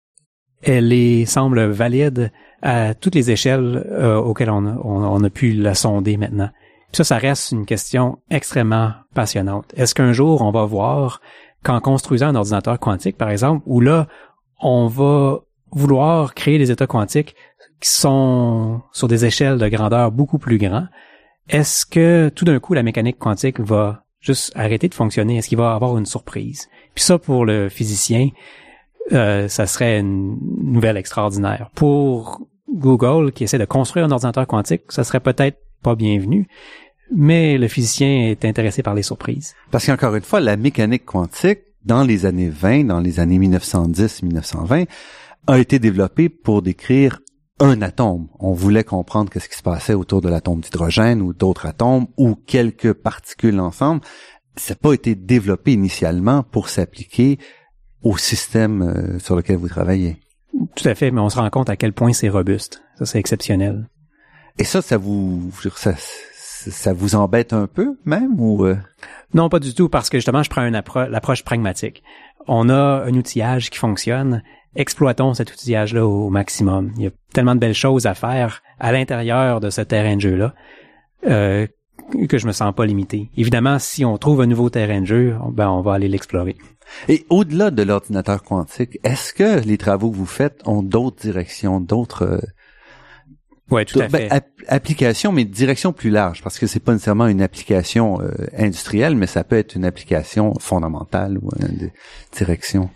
[0.61, 2.31] elle est, semble valide
[2.61, 6.49] à toutes les échelles euh, auxquelles on, a- pu la sonder maintenant.
[6.91, 9.73] Ça, ça reste une question extrêmement passionnante.
[9.75, 11.21] Est-ce qu'un jour, on va voir
[11.63, 14.07] qu'en construisant un ordinateur quantique, par exemple, où là,
[14.64, 15.39] on va
[15.72, 17.36] vouloir créer des états quantiques
[17.80, 20.88] qui sont sur des échelles de grandeur beaucoup plus grands,
[21.49, 25.38] est-ce que tout d'un coup, la mécanique quantique va juste arrêter de fonctionner?
[25.38, 26.70] Est-ce qu'il va avoir une surprise?
[26.95, 28.30] Puis ça, pour le physicien,
[29.11, 31.70] euh, ça serait une nouvelle extraordinaire.
[31.76, 36.47] Pour Google, qui essaie de construire un ordinateur quantique, ça serait peut-être pas bienvenu,
[37.14, 39.53] mais le physicien est intéressé par les surprises.
[39.72, 44.88] Parce qu'encore une fois, la mécanique quantique, dans les années 20, dans les années 1910-1920,
[45.47, 47.19] a été développée pour décrire
[47.59, 48.27] un atome.
[48.39, 52.36] On voulait comprendre qu'est-ce qui se passait autour de l'atome d'hydrogène ou d'autres atomes ou
[52.36, 54.01] quelques particules ensemble.
[54.55, 57.39] Ça n'a pas été développé initialement pour s'appliquer
[58.03, 60.17] au système euh, sur lequel vous travaillez.
[60.75, 62.84] Tout à fait, mais on se rend compte à quel point c'est robuste.
[62.99, 63.89] Ça, c'est exceptionnel.
[64.59, 65.93] Et ça, ça vous, ça,
[66.72, 68.78] ça vous embête un peu même ou euh?
[69.34, 72.03] Non, pas du tout, parce que justement, je prends une appro- l'approche pragmatique.
[72.47, 74.43] on a un outillage qui fonctionne,
[74.76, 76.91] exploitons cet outillage-là au maximum.
[76.97, 80.22] Il y a tellement de belles choses à faire à l'intérieur de ce terrain de
[80.22, 80.53] jeu-là
[81.28, 81.68] euh,
[82.28, 83.30] que je me sens pas limité.
[83.38, 86.57] Évidemment, si on trouve un nouveau terrain de jeu, ben on va aller l'explorer.
[87.07, 91.80] Et au-delà de l'ordinateur quantique, est-ce que les travaux que vous faites ont d'autres directions,
[91.80, 92.39] d'autres euh,
[93.72, 94.43] Ouais, tout à ben, fait.
[94.68, 99.26] application, mais direction plus large, parce que c'est pas nécessairement une application euh, industrielle, mais
[99.26, 101.89] ça peut être une application fondamentale ou une
[102.32, 102.89] direction.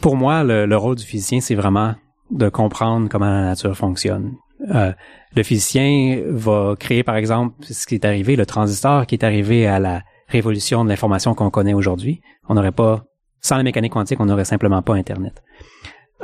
[0.00, 1.94] Pour moi, le, rôle du physicien, c'est vraiment
[2.30, 4.34] de comprendre comment la nature fonctionne.
[4.74, 4.92] Euh,
[5.34, 9.66] le physicien va créer, par exemple, ce qui est arrivé, le transistor qui est arrivé
[9.66, 12.20] à la révolution de l'information qu'on connaît aujourd'hui.
[12.48, 13.04] On n'aurait pas,
[13.40, 15.42] sans la mécanique quantique, on n'aurait simplement pas Internet.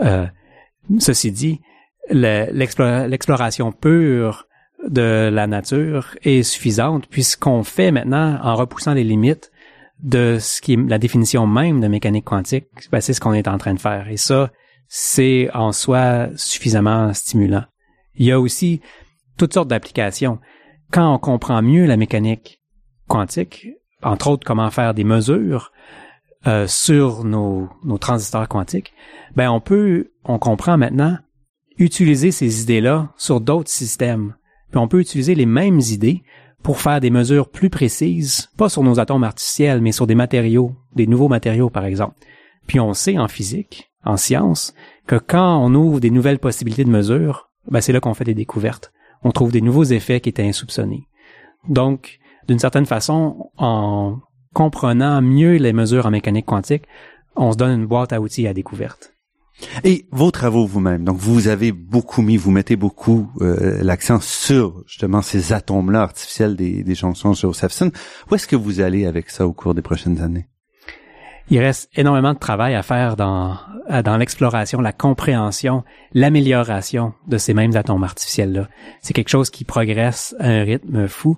[0.02, 0.26] Euh,
[0.98, 1.60] ceci dit,
[2.10, 4.46] l'exploration pure
[4.88, 9.50] de la nature est suffisante puisqu'on fait maintenant en repoussant les limites
[10.02, 13.48] de ce qui est la définition même de mécanique quantique, ben c'est ce qu'on est
[13.48, 14.08] en train de faire.
[14.08, 14.50] Et ça,
[14.88, 17.64] c'est en soi suffisamment stimulant.
[18.14, 18.80] Il y a aussi
[19.36, 20.38] toutes sortes d'applications.
[20.90, 22.62] Quand on comprend mieux la mécanique
[23.08, 23.68] quantique,
[24.02, 25.72] entre autres comment faire des mesures
[26.46, 28.92] euh, sur nos, nos transistors quantiques,
[29.36, 31.18] ben on peut, on comprend maintenant
[31.80, 34.34] utiliser ces idées-là sur d'autres systèmes.
[34.70, 36.22] Puis on peut utiliser les mêmes idées
[36.62, 40.76] pour faire des mesures plus précises, pas sur nos atomes artificiels, mais sur des matériaux,
[40.94, 42.16] des nouveaux matériaux par exemple.
[42.66, 44.74] Puis on sait en physique, en science,
[45.06, 48.34] que quand on ouvre des nouvelles possibilités de mesure, ben c'est là qu'on fait des
[48.34, 48.92] découvertes.
[49.22, 51.08] On trouve des nouveaux effets qui étaient insoupçonnés.
[51.68, 52.18] Donc,
[52.48, 54.18] d'une certaine façon, en
[54.54, 56.84] comprenant mieux les mesures en mécanique quantique,
[57.36, 59.14] on se donne une boîte à outils à découverte.
[59.84, 64.82] Et vos travaux vous-même, donc vous avez beaucoup mis, vous mettez beaucoup euh, l'accent sur
[64.86, 67.90] justement ces atomes-là artificiels des, des jonctions Josephson.
[68.30, 70.46] Où est-ce que vous allez avec ça au cours des prochaines années?
[71.52, 73.56] Il reste énormément de travail à faire dans,
[74.04, 75.82] dans l'exploration, la compréhension,
[76.14, 78.68] l'amélioration de ces mêmes atomes artificiels-là.
[79.00, 81.36] C'est quelque chose qui progresse à un rythme fou,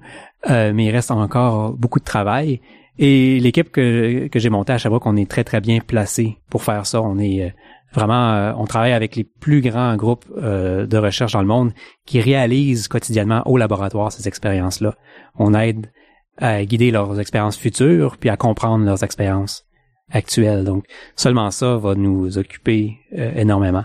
[0.51, 2.61] euh, mais il reste encore beaucoup de travail.
[2.99, 6.63] Et l'équipe que, que j'ai montée à Sherbrooke, on est très très bien placé pour
[6.63, 7.01] faire ça.
[7.01, 7.51] On est euh,
[7.93, 11.73] Vraiment, euh, on travaille avec les plus grands groupes euh, de recherche dans le monde
[12.07, 14.95] qui réalisent quotidiennement au laboratoire ces expériences-là.
[15.39, 15.91] On aide
[16.39, 19.67] à guider leurs expériences futures puis à comprendre leurs expériences
[20.11, 20.65] actuelles.
[20.65, 20.87] Donc,
[21.17, 23.85] seulement ça va nous occuper euh, énormément.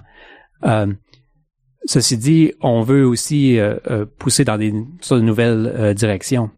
[1.85, 3.59] ceci dit, on veut aussi
[4.17, 6.49] pousser dans des de nouvelles directions.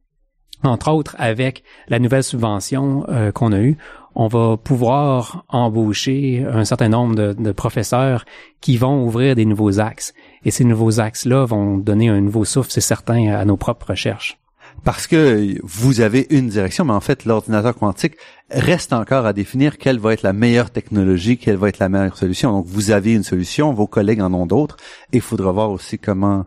[0.64, 3.78] Entre autres, avec la nouvelle subvention qu'on a eue,
[4.16, 8.26] on va pouvoir embaucher un certain nombre de, professeurs
[8.60, 10.14] qui vont ouvrir des nouveaux axes.
[10.44, 14.38] Et ces nouveaux axes-là vont donner un nouveau souffle, c'est certain, à nos propres recherches.
[14.84, 18.16] Parce que vous avez une direction, mais en fait, l'ordinateur quantique
[18.50, 22.18] reste encore à définir quelle va être la meilleure technologie, quelle va être la meilleure
[22.18, 22.52] solution.
[22.52, 24.78] Donc, vous avez une solution, vos collègues en ont d'autres,
[25.12, 26.46] et il faudra voir aussi comment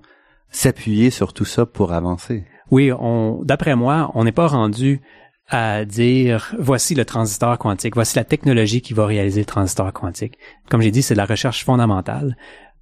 [0.51, 2.45] s'appuyer sur tout ça pour avancer.
[2.71, 5.01] Oui, on, d'après moi, on n'est pas rendu
[5.49, 10.39] à dire voici le transistor quantique, voici la technologie qui va réaliser le transistor quantique.
[10.71, 12.37] Comme j'ai dit, c'est de la recherche fondamentale.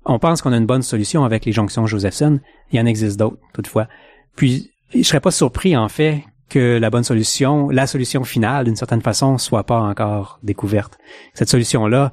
[0.05, 2.41] On pense qu'on a une bonne solution avec les jonctions Josephson.
[2.73, 3.89] Il y en existe d'autres, toutefois.
[4.37, 8.77] Puis, je serais pas surpris, en fait, que la bonne solution, la solution finale, d'une
[8.77, 10.99] certaine façon, soit pas encore découverte.
[11.35, 12.13] Cette solution-là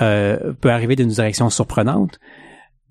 [0.00, 2.18] euh, peut arriver d'une direction surprenante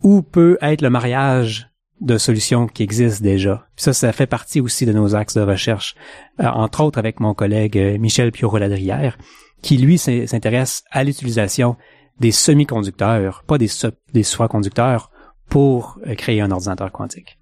[0.04, 1.69] ou peut être le mariage
[2.02, 3.68] de solutions qui existent déjà.
[3.76, 5.96] ça, ça fait partie aussi de nos axes de recherche,
[6.40, 9.18] euh, entre autres avec mon collègue euh, Michel Pioro-Ladrière,
[9.62, 11.76] qui lui s'intéresse à l'utilisation
[12.20, 13.70] des semi-conducteurs, pas des,
[14.14, 15.12] des supraconducteurs,
[15.50, 17.38] pour euh, créer un ordinateur quantique.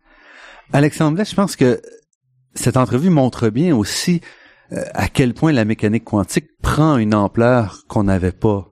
[0.74, 1.82] Alexandre, je pense que
[2.56, 4.22] cette entrevue montre bien aussi
[4.94, 8.68] à quel point la mécanique quantique prend une ampleur qu'on n'avait pas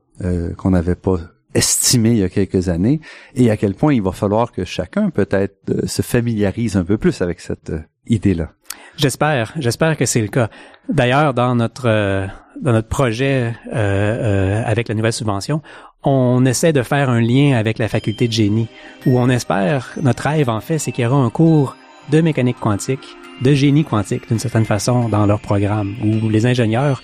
[0.58, 1.20] qu'on n'avait pas
[1.56, 3.00] estimé il y a quelques années
[3.34, 6.98] et à quel point il va falloir que chacun peut-être euh, se familiarise un peu
[6.98, 8.52] plus avec cette euh, idée-là.
[8.98, 10.50] J'espère, j'espère que c'est le cas.
[10.90, 12.28] D'ailleurs, dans notre euh,
[12.62, 15.62] dans notre projet avec la nouvelle subvention,
[16.04, 18.70] on essaie de faire un lien avec la faculté de génie,
[19.06, 21.76] où on espère, notre rêve en fait, c'est qu'il y aura un cours
[22.12, 27.02] de mécanique quantique, de génie quantique d'une certaine façon dans leur programme, où les ingénieurs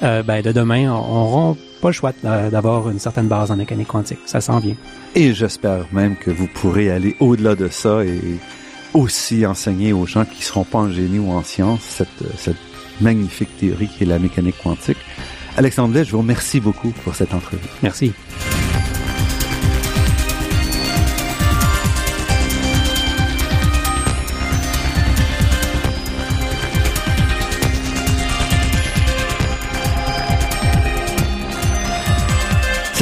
[0.00, 4.20] ben, de demain auront pas le choix d'avoir une certaine base en mécanique quantique.
[4.26, 4.76] Ça s'en vient.
[5.14, 8.20] Et j'espère même que vous pourrez aller au-delà de ça et
[8.94, 12.56] aussi enseigner aux gens qui ne seront pas en génie ou en sciences cette, cette
[13.00, 14.98] magnifique théorie qui est la mécanique quantique.
[15.56, 17.68] Alexandre je vous remercie beaucoup pour cette entrevue.
[17.82, 18.12] Merci.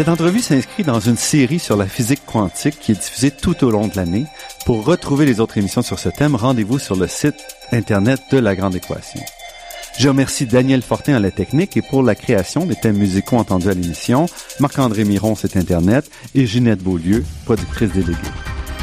[0.02, 3.70] Cette entrevue s'inscrit dans une série sur la physique quantique qui est diffusée tout au
[3.70, 4.26] long de l'année.
[4.66, 7.36] Pour retrouver les autres émissions sur ce thème, rendez-vous sur le site
[7.70, 9.20] Internet de La Grande Équation.
[9.96, 13.68] Je remercie Daniel Fortin à la technique et pour la création des thèmes musicaux entendus
[13.68, 14.26] à l'émission,
[14.58, 18.18] Marc-André Miron, site Internet, et Ginette Beaulieu, productrice déléguée.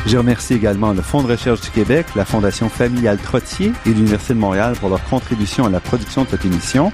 [0.05, 4.35] Je remercie également le Fonds de recherche du Québec, la Fondation familiale Trottier et l'Université
[4.35, 6.93] de Montréal pour leur contribution à la production de cette émission.